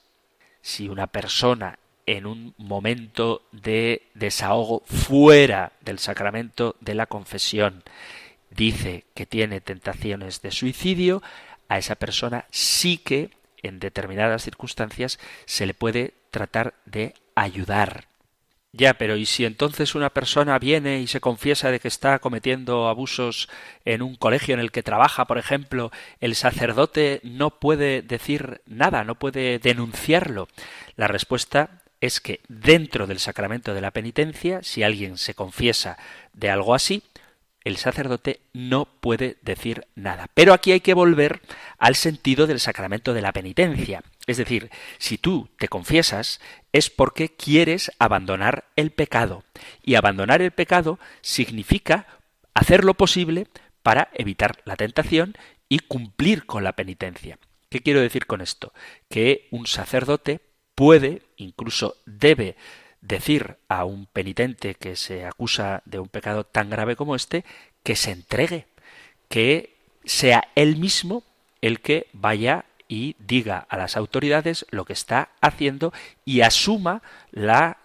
Si 0.61 0.91
una 0.91 1.07
persona 1.07 1.79
en 2.05 2.27
un 2.27 2.53
momento 2.59 3.41
de 3.53 4.03
desahogo 4.13 4.83
fuera 4.85 5.73
del 5.81 5.99
sacramento 5.99 6.77
de 6.81 6.95
la 6.95 7.07
confesión 7.07 7.83
dice 8.51 9.07
que 9.15 9.25
tiene 9.25 9.63
tentaciones 9.63 10.43
de 10.43 10.51
suicidio, 10.51 11.23
a 11.71 11.79
esa 11.79 11.95
persona 11.95 12.45
sí 12.51 12.99
que 12.99 13.31
en 13.63 13.81
determinadas 13.81 14.43
circunstancias 14.43 15.19
se 15.47 15.65
le 15.65 15.73
puede 15.73 16.13
tratar 16.31 16.75
de 16.85 17.15
ayudar. 17.35 18.08
Ya, 18.73 18.95
pero 18.95 19.17
¿y 19.17 19.25
si 19.25 19.47
entonces 19.47 19.95
una 19.95 20.11
persona 20.11 20.59
viene 20.59 21.01
y 21.01 21.07
se 21.07 21.21
confiesa 21.21 21.71
de 21.71 21.81
que 21.81 21.89
está 21.89 22.19
cometiendo 22.19 22.89
abusos 22.89 23.49
en 23.87 24.03
un 24.03 24.15
colegio 24.15 24.53
en 24.53 24.61
el 24.61 24.71
que 24.71 24.83
trabaja, 24.83 25.25
por 25.27 25.39
ejemplo, 25.39 25.91
el 26.21 26.35
sacerdote 26.35 27.21
no 27.23 27.59
puede 27.59 28.03
decir 28.03 28.61
nada, 28.67 29.05
no 29.05 29.15
puede 29.15 29.59
denunciarlo? 29.59 30.49
La 30.97 31.09
respuesta 31.09 31.83
es 32.03 32.21
que 32.21 32.41
dentro 32.49 33.07
del 33.07 33.19
sacramento 33.21 33.73
de 33.73 33.81
la 33.81 33.91
penitencia, 33.91 34.63
si 34.63 34.83
alguien 34.83 35.17
se 35.17 35.35
confiesa 35.35 35.97
de 36.35 36.51
algo 36.51 36.75
así, 36.75 37.03
el 37.65 37.79
sacerdote 37.79 38.41
no 38.53 38.87
puede 39.01 39.39
decir 39.43 39.87
nada. 39.95 40.29
Pero 40.35 40.53
aquí 40.53 40.73
hay 40.73 40.81
que 40.81 40.95
volver 40.95 41.41
al 41.79 41.97
sentido 41.97 42.47
del 42.47 42.61
sacramento 42.61 43.15
de 43.15 43.23
la 43.23 43.33
penitencia. 43.33 44.03
Es 44.29 44.37
decir, 44.37 44.71
si 44.99 45.17
tú 45.17 45.49
te 45.59 45.69
confiesas 45.69 46.39
es 46.73 46.91
porque 46.91 47.35
quieres 47.35 47.91
abandonar 47.99 48.67
el 48.77 48.91
pecado. 48.91 49.43
Y 49.83 49.95
abandonar 49.95 50.43
el 50.43 50.53
pecado 50.53 51.01
significa 51.23 52.07
hacer 52.53 52.85
lo 52.85 52.93
posible 52.95 53.49
para 53.83 54.11
evitar 54.13 54.59
la 54.67 54.77
tentación 54.77 55.35
y 55.69 55.79
cumplir 55.79 56.45
con 56.45 56.63
la 56.63 56.75
penitencia. 56.75 57.39
¿Qué 57.71 57.81
quiero 57.81 58.03
decir 58.03 58.27
con 58.27 58.43
esto? 58.43 58.75
Que 59.09 59.49
un 59.51 59.67
sacerdote 59.67 60.41
puede, 60.75 61.23
incluso 61.37 61.97
debe, 62.05 62.57
decir 63.01 63.57
a 63.69 63.87
un 63.87 64.07
penitente 64.07 64.75
que 64.75 64.95
se 64.95 65.25
acusa 65.25 65.83
de 65.87 66.01
un 66.01 66.09
pecado 66.09 66.45
tan 66.45 66.69
grave 66.69 66.97
como 66.97 67.17
este 67.17 67.47
que 67.83 67.97
se 67.97 68.11
entregue, 68.11 68.67
que 69.31 69.79
sea 70.05 70.49
él 70.55 70.77
mismo 70.77 71.25
el 71.63 71.81
que 71.81 72.09
vaya 72.13 72.67
y 72.89 73.17
diga 73.19 73.67
a 73.69 73.77
las 73.77 73.97
autoridades 73.97 74.67
lo 74.71 74.85
que 74.85 74.95
está 74.95 75.31
haciendo 75.41 75.93
y 76.25 76.41
asuma 76.41 77.03
la 77.31 77.79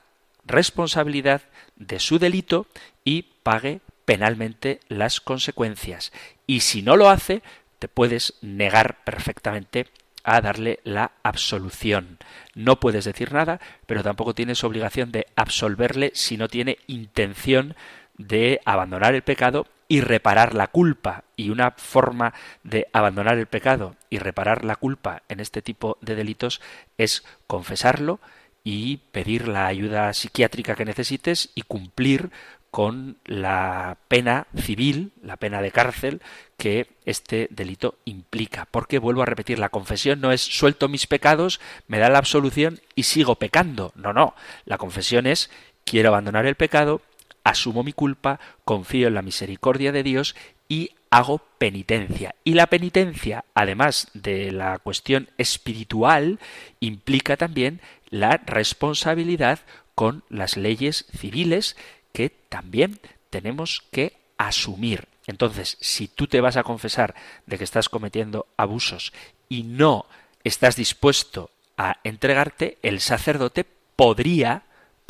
responsabilidad 0.46 1.42
de 1.76 2.00
su 2.00 2.20
delito 2.20 2.68
y 3.04 3.24
pague 3.44 3.82
penalmente 4.06 4.80
las 4.88 5.22
consecuencias. 5.22 6.12
Y 6.48 6.62
si 6.62 6.82
no 6.82 6.96
lo 6.96 7.10
hace, 7.10 7.42
te 7.80 7.88
puedes 7.88 8.36
negar 8.42 9.04
perfectamente 9.04 9.88
a 10.24 10.40
darle 10.40 10.80
la 10.84 11.12
absolución. 11.24 12.18
No 12.56 12.80
puedes 12.80 13.06
decir 13.06 13.34
nada, 13.34 13.60
pero 13.86 14.04
tampoco 14.04 14.34
tienes 14.34 14.64
obligación 14.64 15.12
de 15.12 15.28
absolverle 15.36 16.12
si 16.16 16.38
no 16.38 16.48
tiene 16.48 16.78
intención 16.88 17.76
de 18.18 18.62
abandonar 18.64 19.16
el 19.16 19.24
pecado 19.24 19.68
y 19.88 20.02
reparar 20.02 20.54
la 20.54 20.68
culpa. 20.68 21.24
Y 21.36 21.50
una 21.50 21.72
forma 21.72 22.34
de 22.64 22.88
abandonar 22.94 23.38
el 23.38 23.48
pecado 23.48 23.96
y 24.10 24.20
reparar 24.20 24.66
la 24.66 24.76
culpa 24.76 25.24
en 25.30 25.40
este 25.40 25.62
tipo 25.62 25.98
de 26.02 26.16
delitos 26.16 26.62
es 26.98 27.24
confesarlo 27.48 28.20
y 28.64 28.98
pedir 29.12 29.48
la 29.48 29.68
ayuda 29.68 30.14
psiquiátrica 30.14 30.76
que 30.76 30.86
necesites 30.86 31.50
y 31.56 31.64
cumplir 31.64 32.32
con 32.74 33.18
la 33.26 33.98
pena 34.08 34.48
civil, 34.58 35.12
la 35.22 35.38
pena 35.38 35.62
de 35.62 35.72
cárcel 35.72 36.24
que 36.58 36.88
este 37.06 37.48
delito 37.52 38.00
implica. 38.04 38.68
Porque 38.72 38.98
vuelvo 38.98 39.22
a 39.22 39.28
repetir, 39.28 39.60
la 39.60 39.70
confesión 39.70 40.22
no 40.22 40.32
es 40.32 40.42
suelto 40.42 40.90
mis 40.90 41.06
pecados, 41.06 41.60
me 41.88 42.00
da 42.00 42.10
la 42.10 42.18
absolución 42.18 42.80
y 42.96 43.04
sigo 43.04 43.36
pecando. 43.36 43.92
No, 43.94 44.12
no. 44.12 44.34
La 44.66 44.80
confesión 44.80 45.28
es 45.28 45.52
quiero 45.86 46.10
abandonar 46.10 46.48
el 46.48 46.56
pecado, 46.56 47.02
asumo 47.44 47.84
mi 47.84 47.94
culpa, 47.94 48.40
confío 48.66 49.08
en 49.08 49.16
la 49.16 49.22
misericordia 49.22 49.92
de 49.92 50.04
Dios 50.04 50.36
y 50.68 50.92
hago 51.10 51.40
penitencia. 51.58 52.36
Y 52.44 52.54
la 52.54 52.68
penitencia, 52.68 53.46
además 53.54 54.10
de 54.14 54.52
la 54.52 54.80
cuestión 54.80 55.30
espiritual, 55.38 56.40
implica 56.80 57.38
también 57.38 57.82
la 58.10 58.38
responsabilidad 58.38 59.60
con 59.96 60.24
las 60.30 60.58
leyes 60.58 61.06
civiles 61.16 61.76
que 62.14 62.30
también 62.30 63.00
tenemos 63.30 63.84
que 63.92 64.14
asumir. 64.38 65.08
Entonces, 65.28 65.78
si 65.80 66.08
tú 66.08 66.28
te 66.28 66.42
vas 66.42 66.58
a 66.58 66.64
confesar 66.64 67.16
de 67.46 67.58
que 67.58 67.64
estás 67.64 67.90
cometiendo 67.90 68.48
abusos 68.58 69.14
y 69.50 69.64
no 69.64 70.06
estás 70.44 70.76
dispuesto 70.76 71.50
a 71.78 71.98
entregarte, 72.04 72.78
el 72.82 73.00
sacerdote 73.00 73.66
podría 73.96 74.64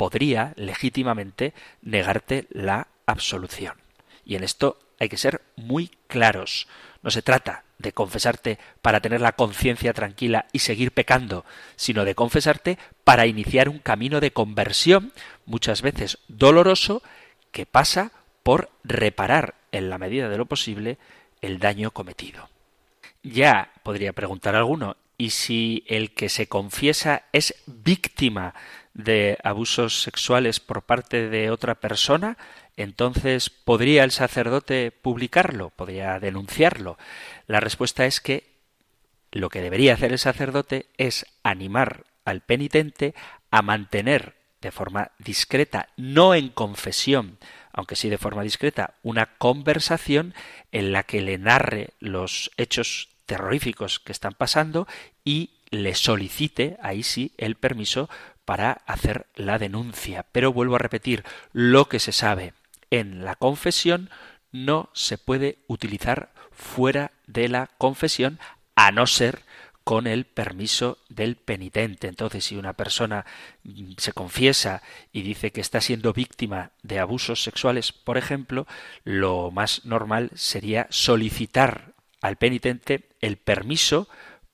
podría 0.04 0.52
legítimamente 0.56 1.54
negarte 1.80 2.46
la 2.50 2.88
absolución. 3.06 3.72
Y 4.26 4.34
en 4.34 4.44
esto 4.44 4.78
hay 5.00 5.08
que 5.08 5.16
ser 5.16 5.40
muy 5.56 5.90
claros. 6.08 6.68
No 7.02 7.10
se 7.10 7.22
trata 7.22 7.64
de 7.78 7.92
confesarte 7.92 8.58
para 8.82 9.00
tener 9.00 9.22
la 9.22 9.32
conciencia 9.32 9.94
tranquila 9.94 10.44
y 10.52 10.58
seguir 10.58 10.92
pecando, 10.92 11.46
sino 11.76 12.04
de 12.04 12.14
confesarte 12.14 12.76
para 13.02 13.26
iniciar 13.26 13.70
un 13.70 13.78
camino 13.78 14.20
de 14.20 14.30
conversión, 14.30 15.14
muchas 15.46 15.80
veces 15.80 16.18
doloroso, 16.28 17.02
que 17.50 17.64
pasa 17.64 18.12
por 18.42 18.68
reparar 18.82 19.54
en 19.72 19.88
la 19.88 19.96
medida 19.96 20.28
de 20.28 20.36
lo 20.36 20.44
posible, 20.44 20.98
el 21.40 21.60
daño 21.60 21.92
cometido. 21.92 22.50
Ya 23.22 23.70
podría 23.82 24.12
preguntar 24.12 24.54
alguno, 24.54 24.98
¿y 25.16 25.30
si 25.30 25.82
el 25.86 26.10
que 26.10 26.28
se 26.28 26.46
confiesa 26.46 27.22
es 27.32 27.54
víctima 27.64 28.54
de 28.94 29.38
abusos 29.42 30.02
sexuales 30.02 30.60
por 30.60 30.82
parte 30.82 31.28
de 31.28 31.50
otra 31.50 31.74
persona? 31.74 32.38
Entonces, 32.76 33.50
¿podría 33.50 34.04
el 34.04 34.10
sacerdote 34.10 34.90
publicarlo? 34.90 35.70
¿Podría 35.70 36.18
denunciarlo? 36.18 36.98
La 37.46 37.60
respuesta 37.60 38.06
es 38.06 38.20
que 38.20 38.54
lo 39.30 39.48
que 39.48 39.60
debería 39.60 39.94
hacer 39.94 40.12
el 40.12 40.18
sacerdote 40.18 40.86
es 40.96 41.26
animar 41.42 42.04
al 42.24 42.40
penitente 42.40 43.14
a 43.50 43.62
mantener 43.62 44.34
de 44.60 44.70
forma 44.70 45.10
discreta, 45.18 45.88
no 45.96 46.34
en 46.34 46.48
confesión, 46.48 47.38
aunque 47.72 47.96
sí 47.96 48.08
de 48.08 48.18
forma 48.18 48.42
discreta, 48.42 48.94
una 49.02 49.36
conversación 49.36 50.34
en 50.72 50.92
la 50.92 51.02
que 51.02 51.20
le 51.20 51.36
narre 51.36 51.90
los 51.98 52.50
hechos 52.56 53.10
terroríficos 53.26 54.00
que 54.00 54.12
están 54.12 54.32
pasando 54.32 54.86
y 55.24 55.50
le 55.70 55.94
solicite, 55.94 56.76
ahí 56.80 57.02
sí, 57.02 57.32
el 57.36 57.56
permiso 57.56 58.08
para 58.44 58.82
hacer 58.86 59.26
la 59.34 59.58
denuncia. 59.58 60.26
Pero 60.32 60.52
vuelvo 60.52 60.76
a 60.76 60.80
repetir, 60.80 61.24
lo 61.52 61.88
que 61.88 61.98
se 61.98 62.12
sabe 62.12 62.54
en 62.90 63.24
la 63.24 63.34
confesión 63.34 64.10
no 64.52 64.90
se 64.92 65.18
puede 65.18 65.58
utilizar 65.66 66.32
fuera 66.52 67.10
de 67.26 67.48
la 67.48 67.70
confesión 67.78 68.38
a 68.76 68.92
no 68.92 69.06
ser 69.06 69.42
con 69.84 70.06
el 70.06 70.24
permiso 70.24 70.98
del 71.10 71.36
penitente. 71.36 72.08
Entonces, 72.08 72.44
si 72.44 72.56
una 72.56 72.72
persona 72.72 73.26
mm, 73.62 73.92
se 73.98 74.12
confiesa 74.12 74.82
y 75.12 75.22
dice 75.22 75.52
que 75.52 75.60
está 75.60 75.80
siendo 75.80 76.12
víctima 76.14 76.70
de 76.82 76.98
abusos 76.98 77.42
sexuales, 77.42 77.92
por 77.92 78.16
ejemplo, 78.16 78.66
lo 79.04 79.50
más 79.50 79.84
normal 79.84 80.30
sería 80.34 80.86
solicitar 80.90 81.92
al 82.22 82.36
penitente 82.36 83.10
el 83.20 83.36
permiso 83.36 84.08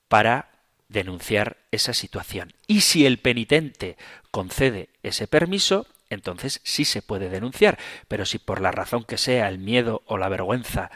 para 0.09 0.50
denunciar 0.91 1.57
esa 1.71 1.93
situación. 1.93 2.53
Y 2.67 2.81
si 2.81 3.05
el 3.05 3.17
penitente 3.17 3.97
concede 4.29 4.89
ese 5.03 5.27
permiso, 5.27 5.87
entonces 6.09 6.59
sí 6.63 6.85
se 6.85 7.01
puede 7.01 7.29
denunciar. 7.29 7.77
Pero 8.07 8.25
si 8.25 8.39
por 8.39 8.61
la 8.61 8.71
razón 8.71 9.05
que 9.05 9.17
sea, 9.17 9.47
el 9.47 9.57
miedo 9.57 10.03
o 10.05 10.17
la 10.17 10.29
vergüenza, 10.29 10.91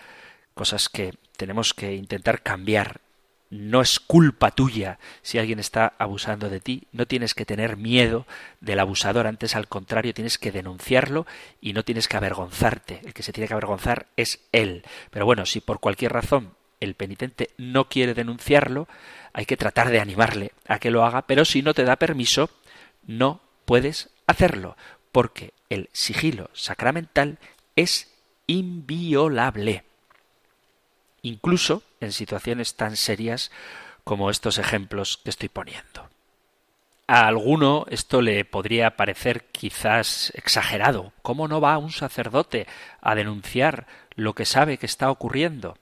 cosas 0.54 0.90
que 0.90 1.14
tenemos 1.38 1.74
que 1.74 1.96
intentar 1.96 2.42
cambiar 2.42 3.02
no 3.50 3.82
es 3.82 4.00
culpa 4.00 4.52
tuya 4.52 5.00
si 5.22 5.38
alguien 5.38 5.60
está 5.60 5.94
abusando 5.98 6.50
de 6.50 6.60
ti, 6.60 6.88
no 6.92 7.06
tienes 7.06 7.34
que 7.34 7.46
tener 7.46 7.78
miedo 7.78 8.26
del 8.60 8.80
abusador, 8.80 9.28
antes 9.28 9.56
al 9.56 9.68
contrario 9.68 10.14
tienes 10.14 10.38
que 10.38 10.52
denunciarlo 10.52 11.26
y 11.62 11.74
no 11.74 11.84
tienes 11.84 12.08
que 12.08 12.18
avergonzarte, 12.18 13.02
el 13.06 13.14
que 13.14 13.24
se 13.24 13.32
tiene 13.32 13.48
que 13.48 13.54
avergonzar 13.54 14.08
es 14.18 14.40
él. 14.52 14.84
Pero 15.12 15.26
bueno, 15.26 15.46
si 15.46 15.62
por 15.62 15.80
cualquier 15.80 16.12
razón 16.12 16.54
el 16.80 16.96
penitente 16.96 17.50
no 17.58 17.90
quiere 17.90 18.14
denunciarlo, 18.14 18.88
hay 19.34 19.46
que 19.46 19.58
tratar 19.58 19.90
de 19.90 20.00
animarle 20.00 20.52
a 20.68 20.80
que 20.80 20.92
lo 20.92 21.06
haga, 21.06 21.24
pero 21.24 21.46
si 21.46 21.62
no 21.62 21.74
te 21.74 21.84
da 21.84 21.96
permiso, 21.96 22.50
no 23.06 23.42
puedes 23.66 24.10
hacerlo, 24.28 24.78
porque 25.12 25.54
el 25.70 25.90
sigilo 25.94 26.50
sacramental 26.54 27.38
es 27.76 28.12
inviolable 28.48 29.84
incluso 31.26 31.84
en 32.00 32.12
situaciones 32.12 32.76
tan 32.76 32.96
serias 32.96 33.52
como 34.04 34.30
estos 34.30 34.58
ejemplos 34.58 35.18
que 35.18 35.32
estoy 35.32 35.50
poniendo. 35.50 36.10
A 37.08 37.28
alguno 37.28 37.86
esto 37.90 38.22
le 38.22 38.46
podría 38.46 38.96
parecer 38.96 39.46
quizás 39.52 40.32
exagerado. 40.36 41.14
¿Cómo 41.22 41.48
no 41.48 41.62
va 41.62 41.78
un 41.78 41.92
sacerdote 41.92 42.68
a 43.02 43.14
denunciar 43.16 43.86
lo 44.16 44.34
que 44.34 44.46
sabe 44.46 44.78
que 44.78 44.86
está 44.86 45.12
ocurriendo? 45.12 45.78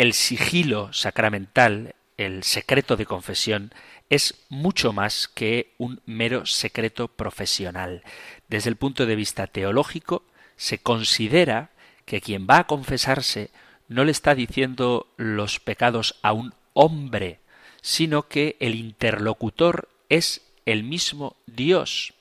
El 0.00 0.14
sigilo 0.14 0.94
sacramental, 0.94 1.94
el 2.16 2.42
secreto 2.42 2.96
de 2.96 3.04
confesión, 3.04 3.70
es 4.08 4.46
mucho 4.48 4.94
más 4.94 5.28
que 5.28 5.74
un 5.76 6.00
mero 6.06 6.46
secreto 6.46 7.08
profesional. 7.08 8.02
Desde 8.48 8.70
el 8.70 8.76
punto 8.76 9.04
de 9.04 9.14
vista 9.14 9.46
teológico, 9.46 10.24
se 10.56 10.78
considera 10.78 11.68
que 12.06 12.22
quien 12.22 12.46
va 12.48 12.60
a 12.60 12.66
confesarse 12.66 13.50
no 13.88 14.04
le 14.04 14.12
está 14.12 14.34
diciendo 14.34 15.06
los 15.18 15.60
pecados 15.60 16.18
a 16.22 16.32
un 16.32 16.54
hombre, 16.72 17.40
sino 17.82 18.26
que 18.26 18.56
el 18.58 18.76
interlocutor 18.76 19.90
es 20.08 20.40
el 20.64 20.82
mismo 20.82 21.36
Dios. 21.44 22.14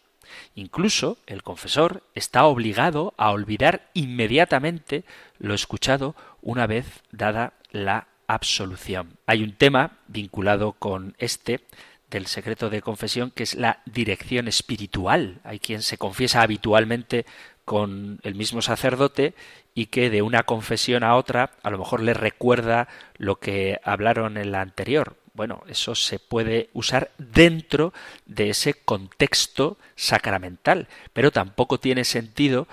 Incluso 0.53 1.17
el 1.27 1.43
confesor 1.43 2.03
está 2.13 2.43
obligado 2.43 3.13
a 3.15 3.31
olvidar 3.31 3.89
inmediatamente 3.93 5.05
lo 5.37 5.53
escuchado 5.53 6.13
una 6.41 6.67
vez 6.67 7.03
dada 7.11 7.53
la 7.71 8.07
absolución. 8.27 9.17
Hay 9.25 9.43
un 9.43 9.53
tema 9.53 9.97
vinculado 10.07 10.73
con 10.73 11.15
este 11.17 11.61
del 12.09 12.27
secreto 12.27 12.69
de 12.69 12.81
confesión 12.81 13.31
que 13.31 13.43
es 13.43 13.55
la 13.55 13.81
dirección 13.85 14.47
espiritual. 14.47 15.39
Hay 15.43 15.59
quien 15.59 15.81
se 15.81 15.97
confiesa 15.97 16.41
habitualmente 16.41 17.25
con 17.65 18.19
el 18.23 18.35
mismo 18.35 18.61
sacerdote 18.61 19.35
y 19.75 19.87
que 19.87 20.09
de 20.09 20.21
una 20.23 20.43
confesión 20.43 21.03
a 21.03 21.15
otra 21.15 21.51
a 21.61 21.69
lo 21.69 21.77
mejor 21.77 22.01
le 22.01 22.13
recuerda 22.13 22.87
lo 23.17 23.39
que 23.39 23.79
hablaron 23.83 24.37
en 24.37 24.51
la 24.51 24.61
anterior. 24.61 25.17
Bueno, 25.33 25.63
eso 25.67 25.95
se 25.95 26.19
puede 26.19 26.69
usar 26.73 27.11
dentro 27.17 27.93
de 28.25 28.49
ese 28.49 28.73
contexto 28.73 29.77
sacramental, 29.95 30.87
pero 31.13 31.31
tampoco 31.31 31.79
tiene 31.79 32.03
sentido 32.05 32.67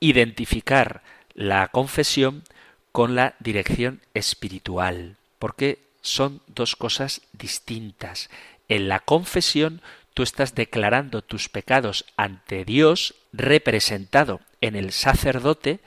identificar 0.00 1.02
la 1.34 1.68
confesión 1.68 2.44
con 2.92 3.14
la 3.14 3.34
dirección 3.40 4.00
espiritual, 4.14 5.16
porque 5.38 5.78
son 6.02 6.42
dos 6.46 6.76
cosas 6.76 7.22
distintas. 7.32 8.28
En 8.68 8.88
la 8.88 9.00
confesión 9.00 9.80
tú 10.14 10.22
estás 10.22 10.54
declarando 10.54 11.22
tus 11.22 11.48
pecados 11.48 12.04
ante 12.16 12.64
Dios 12.64 13.14
representado 13.32 14.40
en 14.60 14.76
el 14.76 14.92
sacerdote 14.92 15.80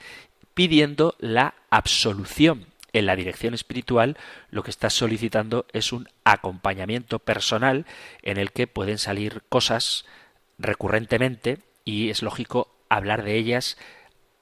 pidiendo 0.54 1.14
la 1.18 1.54
absolución. 1.70 2.66
En 2.92 3.06
la 3.06 3.14
dirección 3.14 3.54
espiritual 3.54 4.16
lo 4.50 4.62
que 4.62 4.70
estás 4.70 4.94
solicitando 4.94 5.66
es 5.72 5.92
un 5.92 6.08
acompañamiento 6.24 7.18
personal 7.18 7.86
en 8.22 8.38
el 8.38 8.52
que 8.52 8.66
pueden 8.66 8.98
salir 8.98 9.42
cosas 9.48 10.06
recurrentemente 10.58 11.58
y 11.84 12.10
es 12.10 12.22
lógico 12.22 12.74
hablar 12.88 13.22
de 13.22 13.36
ellas, 13.36 13.76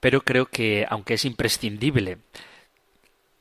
pero 0.01 0.23
creo 0.23 0.47
que 0.47 0.87
aunque 0.89 1.15
es 1.15 1.25
imprescindible 1.25 2.19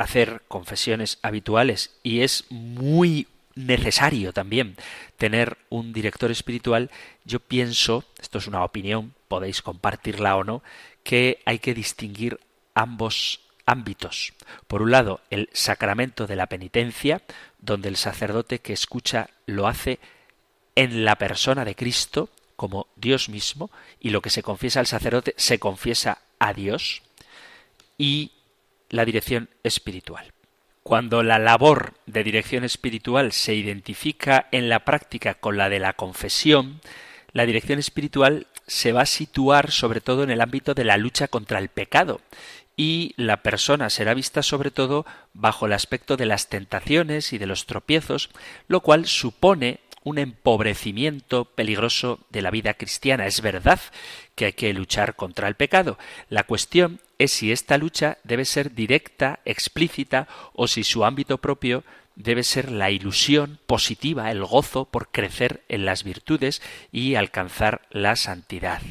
hacer 0.04 0.44
confesiones 0.48 1.20
habituales 1.22 1.96
y 2.04 2.22
es 2.22 2.46
muy 2.50 3.28
necesario 3.56 4.34
también 4.34 4.76
tener 5.18 5.58
un 5.70 5.94
director 5.94 6.32
espiritual, 6.32 6.90
yo 7.26 7.40
pienso, 7.40 8.04
esto 8.20 8.40
es 8.40 8.48
una 8.48 8.64
opinión, 8.64 9.14
podéis 9.28 9.62
compartirla 9.62 10.36
o 10.36 10.44
no, 10.44 10.64
que 11.04 11.42
hay 11.46 11.60
que 11.60 11.74
distinguir 11.74 12.40
ambos 12.74 13.42
ámbitos. 13.66 14.34
Por 14.68 14.82
un 14.82 14.92
lado, 14.92 15.22
el 15.30 15.50
sacramento 15.54 16.28
de 16.28 16.36
la 16.36 16.48
penitencia, 16.48 17.22
donde 17.60 17.90
el 17.90 17.96
sacerdote 17.96 18.60
que 18.60 18.74
escucha 18.74 19.30
lo 19.46 19.68
hace 19.68 20.00
en 20.76 21.06
la 21.06 21.16
persona 21.16 21.64
de 21.64 21.76
Cristo, 21.76 22.30
como 22.56 22.88
Dios 22.96 23.30
mismo, 23.30 23.72
y 24.00 24.10
lo 24.10 24.22
que 24.22 24.30
se 24.30 24.44
confiesa 24.44 24.80
al 24.80 24.88
sacerdote 24.88 25.34
se 25.38 25.60
confiesa 25.60 26.20
a 26.40 26.54
Dios, 26.54 27.04
y 27.98 28.32
la 28.94 29.06
dirección 29.06 29.50
espiritual. 29.64 30.32
Cuando 30.84 31.24
la 31.24 31.40
labor 31.40 31.96
de 32.06 32.24
dirección 32.24 32.64
espiritual 32.64 33.32
se 33.32 33.56
identifica 33.56 34.48
en 34.52 34.70
la 34.70 34.86
práctica 34.86 35.34
con 35.34 35.58
la 35.58 35.68
de 35.68 35.80
la 35.80 35.94
confesión, 35.94 36.80
la 37.32 37.48
dirección 37.48 37.80
espiritual 37.80 38.46
se 38.68 38.92
va 38.92 39.02
a 39.02 39.08
situar 39.08 39.72
sobre 39.72 40.00
todo 40.00 40.22
en 40.22 40.30
el 40.30 40.42
ámbito 40.42 40.76
de 40.76 40.84
la 40.84 40.98
lucha 40.98 41.28
contra 41.28 41.58
el 41.58 41.70
pecado 41.70 42.22
y 42.78 43.16
la 43.18 43.42
persona 43.42 43.90
será 43.90 44.14
vista 44.14 44.44
sobre 44.44 44.70
todo 44.70 45.08
bajo 45.34 45.66
el 45.66 45.74
aspecto 45.74 46.16
de 46.16 46.28
las 46.28 46.50
tentaciones 46.50 47.34
y 47.34 47.40
de 47.40 47.48
los 47.48 47.66
tropiezos, 47.66 48.30
lo 48.68 48.82
cual 48.82 49.08
supone 49.08 49.80
un 50.04 50.20
empobrecimiento 50.20 51.46
peligroso 51.46 52.20
de 52.30 52.44
la 52.44 52.52
vida 52.52 52.76
cristiana. 52.76 53.26
Es 53.26 53.42
verdad 53.42 53.80
que 54.36 54.46
hay 54.46 54.54
que 54.54 54.72
luchar 54.74 55.16
contra 55.16 55.48
el 55.48 55.56
pecado. 55.56 55.98
La 56.30 56.44
cuestión 56.44 57.00
es 57.18 57.32
si 57.32 57.52
esta 57.52 57.78
lucha 57.78 58.18
debe 58.24 58.46
ser 58.46 58.74
directa, 58.74 59.40
explícita, 59.46 60.28
o 60.54 60.68
si 60.68 60.84
su 60.84 61.06
ámbito 61.06 61.38
propio 61.38 61.84
debe 62.16 62.44
ser 62.44 62.72
la 62.72 62.92
ilusión 62.92 63.60
positiva, 63.66 64.32
el 64.32 64.44
gozo 64.44 64.86
por 64.86 65.10
crecer 65.10 65.64
en 65.68 65.86
las 65.86 66.04
virtudes 66.04 66.62
y 66.92 67.16
alcanzar 67.16 67.82
la 67.90 68.16
santidad. 68.16 68.82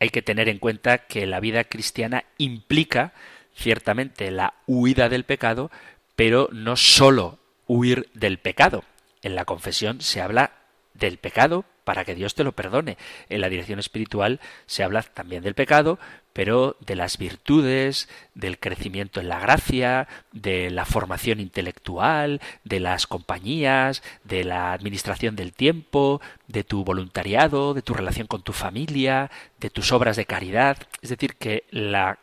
Hay 0.00 0.10
que 0.10 0.22
tener 0.22 0.48
en 0.48 0.58
cuenta 0.58 0.98
que 0.98 1.26
la 1.26 1.40
vida 1.40 1.64
cristiana 1.64 2.24
implica 2.38 3.12
ciertamente 3.54 4.30
la 4.30 4.54
huida 4.66 5.08
del 5.08 5.24
pecado, 5.24 5.70
pero 6.16 6.48
no 6.52 6.76
sólo 6.76 7.38
huir 7.66 8.08
del 8.14 8.38
pecado. 8.38 8.84
En 9.22 9.34
la 9.34 9.44
confesión 9.44 10.00
se 10.00 10.20
habla 10.20 10.52
del 10.94 11.18
pecado, 11.18 11.64
para 11.84 12.04
que 12.04 12.14
Dios 12.14 12.34
te 12.34 12.44
lo 12.44 12.52
perdone. 12.52 12.96
En 13.28 13.40
la 13.40 13.48
dirección 13.48 13.78
espiritual 13.78 14.40
se 14.66 14.82
habla 14.82 15.02
también 15.02 15.42
del 15.42 15.54
pecado, 15.54 15.98
pero 16.32 16.76
de 16.80 16.96
las 16.96 17.18
virtudes, 17.18 18.08
del 18.34 18.58
crecimiento 18.58 19.20
en 19.20 19.28
la 19.28 19.40
gracia, 19.40 20.08
de 20.32 20.70
la 20.70 20.84
formación 20.84 21.40
intelectual, 21.40 22.40
de 22.64 22.80
las 22.80 23.06
compañías, 23.06 24.02
de 24.24 24.44
la 24.44 24.72
administración 24.72 25.36
del 25.36 25.52
tiempo, 25.52 26.20
de 26.48 26.64
tu 26.64 26.84
voluntariado, 26.84 27.74
de 27.74 27.82
tu 27.82 27.94
relación 27.94 28.26
con 28.26 28.42
tu 28.42 28.52
familia, 28.52 29.30
de 29.60 29.70
tus 29.70 29.92
obras 29.92 30.16
de 30.16 30.26
caridad. 30.26 30.78
Es 31.02 31.10
decir, 31.10 31.36
que 31.36 31.64
la 31.70 32.18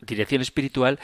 dirección 0.00 0.42
espiritual 0.42 0.98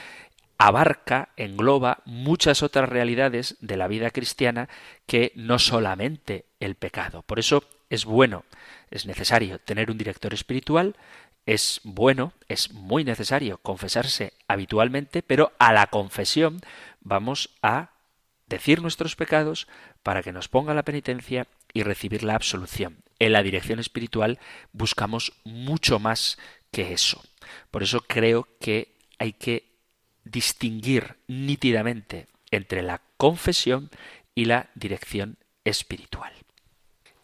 abarca, 0.57 1.29
engloba 1.37 2.01
muchas 2.05 2.63
otras 2.63 2.89
realidades 2.89 3.57
de 3.61 3.77
la 3.77 3.87
vida 3.87 4.09
cristiana 4.09 4.69
que 5.05 5.31
no 5.35 5.59
solamente 5.59 6.45
el 6.59 6.75
pecado. 6.75 7.21
Por 7.21 7.39
eso 7.39 7.63
es 7.89 8.05
bueno, 8.05 8.43
es 8.89 9.05
necesario 9.05 9.59
tener 9.59 9.91
un 9.91 9.97
director 9.97 10.33
espiritual, 10.33 10.95
es 11.47 11.79
bueno, 11.83 12.33
es 12.49 12.73
muy 12.73 13.05
necesario 13.05 13.57
confesarse 13.59 14.33
habitualmente, 14.47 15.23
pero 15.23 15.53
a 15.57 15.71
la 15.71 15.87
confesión 15.87 16.59
vamos 16.99 17.49
a 17.63 17.91
decir 18.47 18.81
nuestros 18.81 19.15
pecados 19.15 19.67
para 20.03 20.21
que 20.21 20.33
nos 20.33 20.49
ponga 20.49 20.73
la 20.73 20.83
penitencia 20.83 21.47
y 21.73 21.83
recibir 21.83 22.23
la 22.23 22.35
absolución. 22.35 22.97
En 23.17 23.31
la 23.31 23.43
dirección 23.43 23.79
espiritual 23.79 24.39
buscamos 24.73 25.33
mucho 25.45 25.99
más 25.99 26.37
que 26.69 26.91
eso. 26.91 27.23
Por 27.71 27.81
eso 27.81 28.01
creo 28.01 28.47
que 28.59 28.97
hay 29.17 29.31
que 29.31 29.71
distinguir 30.25 31.15
nítidamente 31.27 32.27
entre 32.51 32.81
la 32.83 33.01
confesión 33.15 33.89
y 34.35 34.45
la 34.45 34.69
dirección 34.75 35.37
espiritual. 35.63 36.33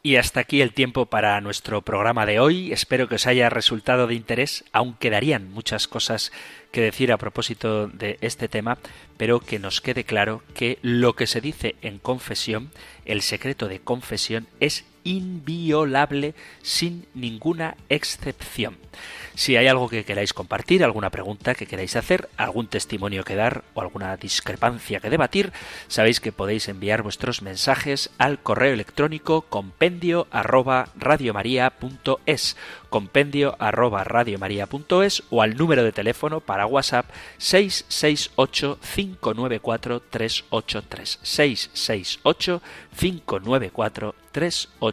Y 0.05 0.17
hasta 0.17 0.41
aquí 0.41 0.59
el 0.59 0.73
tiempo 0.73 1.05
para 1.05 1.39
nuestro 1.39 1.81
programa 1.81 2.25
de 2.25 2.37
hoy. 2.41 2.73
Espero 2.73 3.07
que 3.07 3.15
os 3.15 3.25
haya 3.25 3.49
resultado 3.49 4.05
de 4.05 4.15
interés. 4.15 4.65
Aún 4.73 4.95
quedarían 4.95 5.49
muchas 5.49 5.87
cosas 5.87 6.33
que 6.73 6.81
decir 6.81 7.13
a 7.13 7.17
propósito 7.17 7.87
de 7.87 8.17
este 8.19 8.49
tema, 8.49 8.79
pero 9.15 9.39
que 9.39 9.59
nos 9.59 9.79
quede 9.79 10.03
claro 10.03 10.43
que 10.55 10.77
lo 10.81 11.15
que 11.15 11.25
se 11.25 11.39
dice 11.39 11.77
en 11.81 11.99
confesión, 11.99 12.71
el 13.05 13.21
secreto 13.21 13.69
de 13.69 13.79
confesión, 13.79 14.49
es 14.59 14.83
inviolable 15.03 16.35
sin 16.61 17.05
ninguna 17.13 17.75
excepción. 17.89 18.77
Si 19.35 19.57
hay 19.57 19.67
algo 19.67 19.89
que 19.89 20.05
queráis 20.05 20.33
compartir, 20.33 20.83
alguna 20.83 21.09
pregunta 21.09 21.55
que 21.55 21.65
queráis 21.65 21.95
hacer, 21.95 22.29
algún 22.37 22.67
testimonio 22.67 23.23
que 23.23 23.35
dar 23.35 23.63
o 23.73 23.81
alguna 23.81 24.15
discrepancia 24.15 24.99
que 24.99 25.09
debatir, 25.09 25.51
sabéis 25.87 26.19
que 26.19 26.31
podéis 26.31 26.67
enviar 26.67 27.01
vuestros 27.01 27.41
mensajes 27.41 28.11
al 28.19 28.39
correo 28.39 28.73
electrónico 28.73 29.41
compendio 29.41 30.27
arroba 30.29 30.89
radiomaria.es 30.95 32.55
compendio 32.89 33.55
arroba 33.57 34.03
radiomaria.es 34.03 35.23
o 35.31 35.41
al 35.41 35.57
número 35.57 35.83
de 35.83 35.91
teléfono 35.91 36.41
para 36.41 36.67
WhatsApp 36.67 37.09
668 37.39 38.77
594 38.79 39.99
383 40.11 41.19
668 41.23 42.61
594 42.95 44.13
383. 44.31 44.92